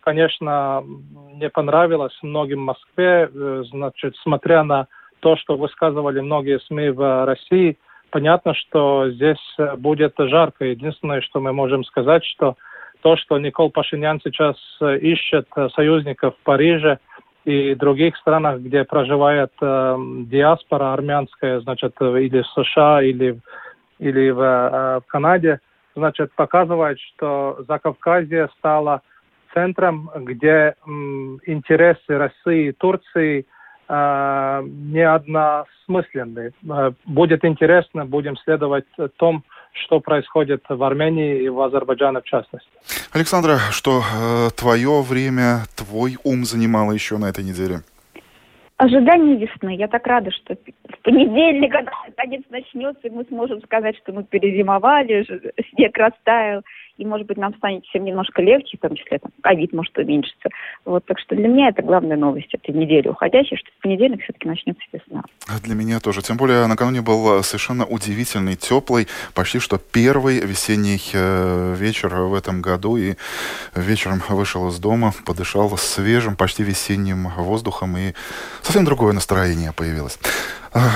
конечно, 0.00 0.82
не 1.34 1.48
понравилось 1.50 2.16
многим 2.22 2.60
в 2.60 2.66
Москве, 2.66 3.28
значит, 3.70 4.16
смотря 4.22 4.64
на 4.64 4.86
то, 5.20 5.36
что 5.36 5.56
высказывали 5.56 6.20
многие 6.20 6.58
СМИ 6.60 6.90
в 6.90 7.26
России, 7.26 7.76
понятно, 8.10 8.54
что 8.54 9.10
здесь 9.10 9.56
будет 9.76 10.14
жарко. 10.16 10.64
Единственное, 10.64 11.20
что 11.20 11.40
мы 11.40 11.52
можем 11.52 11.84
сказать, 11.84 12.24
что 12.24 12.56
то, 13.02 13.16
что 13.16 13.38
Никол 13.38 13.70
Пашинян 13.70 14.20
сейчас 14.24 14.56
ищет 14.80 15.46
союзников 15.74 16.34
в 16.36 16.44
Париже 16.44 16.98
и 17.44 17.74
других 17.74 18.16
странах, 18.16 18.60
где 18.60 18.84
проживает 18.84 19.52
э, 19.60 19.96
диаспора 20.26 20.92
армянская, 20.92 21.60
значит, 21.60 21.94
или 22.00 22.42
в 22.42 22.46
США, 22.48 23.02
или, 23.02 23.40
или 23.98 24.30
в, 24.30 24.40
э, 24.40 25.00
в 25.00 25.06
Канаде, 25.06 25.60
значит, 25.94 26.32
показывает, 26.34 26.98
что 27.00 27.64
Закавказье 27.66 28.48
стало 28.58 29.02
центром, 29.54 30.10
где 30.14 30.74
м, 30.86 31.40
интересы 31.46 32.18
России 32.18 32.68
и 32.68 32.72
Турции– 32.72 33.46
э, 33.90 34.62
не 34.64 35.02
односмысленный. 35.02 36.52
Э, 36.68 36.92
будет 37.04 37.44
интересно, 37.44 38.06
будем 38.06 38.36
следовать 38.38 38.86
том, 39.16 39.44
что 39.72 40.00
происходит 40.00 40.64
в 40.68 40.82
Армении 40.82 41.42
и 41.42 41.48
в 41.48 41.60
Азербайджане 41.60 42.20
в 42.20 42.24
частности. 42.24 42.68
Александра, 43.12 43.58
что 43.70 44.02
э, 44.02 44.50
твое 44.56 45.02
время, 45.02 45.64
твой 45.76 46.16
ум 46.24 46.44
занимало 46.44 46.92
еще 46.92 47.18
на 47.18 47.28
этой 47.28 47.44
неделе? 47.44 47.80
Ожидание 48.76 49.36
весны. 49.36 49.76
Я 49.76 49.88
так 49.88 50.06
рада, 50.06 50.30
что 50.30 50.54
в 50.54 51.02
понедельник, 51.02 51.70
когда 51.70 51.92
наконец 52.20 52.44
начнется, 52.50 53.08
и 53.08 53.10
мы 53.10 53.24
сможем 53.24 53.62
сказать, 53.62 53.96
что 53.96 54.12
мы 54.12 54.24
перезимовали, 54.24 55.26
снег 55.74 55.96
растаял, 55.96 56.62
и, 56.98 57.06
может 57.06 57.26
быть, 57.26 57.38
нам 57.38 57.54
станет 57.54 57.84
всем 57.86 58.04
немножко 58.04 58.42
легче, 58.42 58.76
в 58.76 58.80
том 58.80 58.94
числе 58.94 59.18
там, 59.18 59.30
ковид 59.40 59.72
может 59.72 59.96
уменьшиться. 59.96 60.50
Вот, 60.84 61.02
так 61.06 61.18
что 61.18 61.34
для 61.34 61.48
меня 61.48 61.68
это 61.68 61.80
главная 61.80 62.16
новость 62.18 62.52
этой 62.52 62.74
недели 62.74 63.08
уходящей, 63.08 63.56
что 63.56 63.70
в 63.70 63.82
понедельник 63.82 64.22
все-таки 64.22 64.46
начнется 64.46 64.82
весна. 64.92 65.22
Для 65.62 65.74
меня 65.74 65.98
тоже. 66.00 66.20
Тем 66.20 66.36
более 66.36 66.66
накануне 66.66 67.00
был 67.00 67.38
э, 67.38 67.42
совершенно 67.42 67.86
удивительный, 67.86 68.56
теплый, 68.56 69.08
почти 69.34 69.60
что 69.60 69.78
первый 69.78 70.40
весенний 70.40 71.00
э, 71.14 71.74
вечер 71.78 72.14
в 72.14 72.34
этом 72.34 72.60
году. 72.60 72.98
И 72.98 73.14
вечером 73.74 74.20
вышел 74.28 74.68
из 74.68 74.78
дома, 74.78 75.12
подышал 75.24 75.74
свежим, 75.78 76.36
почти 76.36 76.64
весенним 76.64 77.28
воздухом, 77.38 77.96
и 77.96 78.12
совсем 78.60 78.84
другое 78.84 79.14
настроение 79.14 79.72
появилось. 79.74 80.18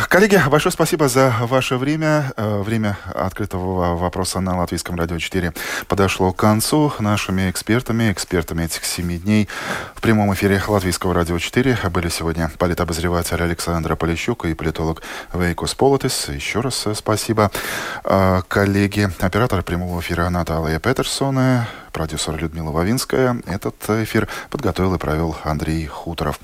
Коллеги, 0.08 0.40
большое 0.48 0.72
спасибо 0.72 1.08
за 1.08 1.34
ваше 1.40 1.76
время. 1.76 2.32
Э, 2.36 2.62
время 2.62 2.96
открытого 3.12 3.96
вопроса 3.96 4.38
на 4.38 4.56
Латвийском 4.56 4.94
радио 4.94 5.18
4 5.18 5.52
подошло 5.88 6.32
к 6.32 6.36
концу. 6.36 6.92
Нашими 7.00 7.50
экспертами, 7.50 8.12
экспертами 8.12 8.62
этих 8.62 8.84
семи 8.84 9.18
дней 9.18 9.48
в 9.96 10.00
прямом 10.00 10.32
эфире 10.34 10.62
Латвийского 10.64 11.12
радио 11.12 11.40
4 11.40 11.76
были 11.90 12.08
сегодня 12.08 12.52
политобозреватель 12.56 13.42
Александра 13.42 13.96
Полищук 13.96 14.44
и 14.44 14.54
политолог 14.54 15.02
Вейкус 15.32 15.74
Политис. 15.74 16.28
Еще 16.28 16.60
раз 16.60 16.86
спасибо. 16.94 17.50
Э, 18.04 18.42
коллеги, 18.46 19.10
оператор 19.18 19.64
прямого 19.64 19.98
эфира 20.00 20.28
Наталья 20.28 20.78
Петерсона, 20.78 21.66
продюсер 21.90 22.36
Людмила 22.36 22.70
Вавинская. 22.70 23.42
Этот 23.46 23.74
эфир 23.88 24.28
подготовил 24.50 24.94
и 24.94 24.98
провел 24.98 25.36
Андрей 25.42 25.84
Хуторов. 25.86 26.38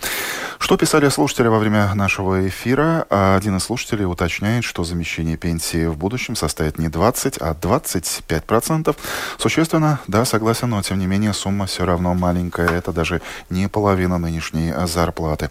Что 0.59 0.76
писали 0.76 1.09
слушатели 1.09 1.49
во 1.49 1.59
время 1.59 1.95
нашего 1.95 2.47
эфира? 2.47 3.07
Один 3.21 3.57
из 3.57 3.64
слушателей 3.64 4.07
уточняет, 4.07 4.64
что 4.64 4.83
замещение 4.83 5.37
пенсии 5.37 5.85
в 5.85 5.97
будущем 5.99 6.37
составит 6.37 6.79
не 6.79 6.89
20, 6.89 7.37
а 7.39 7.55
25 7.55 8.45
процентов. 8.45 8.97
Существенно, 9.37 10.01
да, 10.07 10.25
согласен, 10.25 10.71
но 10.71 10.81
тем 10.81 10.99
не 10.99 11.07
менее 11.07 11.35
сумма 11.35 11.66
все 11.66 11.85
равно 11.85 12.14
маленькая. 12.14 12.68
Это 12.68 12.93
даже 12.93 13.21
не 13.51 13.68
половина 13.68 14.16
нынешней 14.16 14.73
зарплаты. 14.87 15.51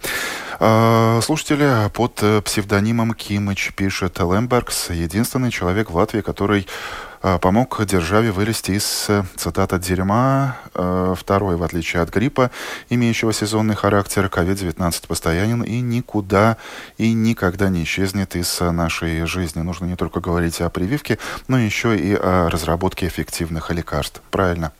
А, 0.59 1.19
слушатели 1.21 1.89
под 1.93 2.23
псевдонимом 2.43 3.13
Кимыч 3.13 3.73
пишет 3.75 4.19
Лэмбергс, 4.19 4.89
единственный 4.89 5.51
человек 5.51 5.91
в 5.91 5.95
Латвии, 5.95 6.21
который 6.21 6.65
а, 6.65 7.08
помог 7.21 7.85
державе 7.85 8.31
вылезти 8.31 8.71
из, 8.71 9.05
э, 9.09 9.23
цитата, 9.35 9.77
дерьма. 9.77 10.57
Э, 10.73 11.15
второй, 11.17 11.55
в 11.57 11.63
отличие 11.63 12.01
от 12.01 12.09
гриппа, 12.09 12.51
имеющего 12.89 13.33
сезонный 13.33 13.75
характер, 13.75 14.29
COVID-19 14.31 15.07
постоянен 15.07 15.61
и 15.61 15.81
никуда 15.81 16.57
и 16.97 17.13
никогда 17.13 17.69
не 17.69 17.83
исчезнет 17.83 18.35
из 18.35 18.59
нашей 18.59 19.25
жизни. 19.25 19.61
Нужно 19.61 19.85
не 19.85 19.95
только 19.95 20.19
говорить 20.19 20.61
о 20.61 20.69
прививке, 20.69 21.19
но 21.47 21.59
еще 21.59 21.97
и 21.97 22.13
о 22.13 22.49
разработке 22.49 23.07
эффективных 23.07 23.71
лекарств. 23.71 24.21
Правильно. 24.31 24.71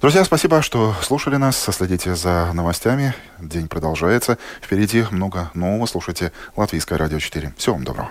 Друзья, 0.00 0.24
спасибо, 0.24 0.62
что 0.62 0.94
слушали 1.02 1.36
нас. 1.36 1.56
Следите 1.56 2.14
за 2.14 2.50
новостями. 2.54 3.14
День 3.38 3.68
продолжается. 3.68 4.38
Впереди 4.62 5.04
много 5.10 5.50
нового. 5.54 5.86
Слушайте 5.86 6.32
Латвийское 6.56 6.98
радио 6.98 7.18
4. 7.18 7.52
Всего 7.56 7.74
вам 7.74 7.84
доброго. 7.84 8.10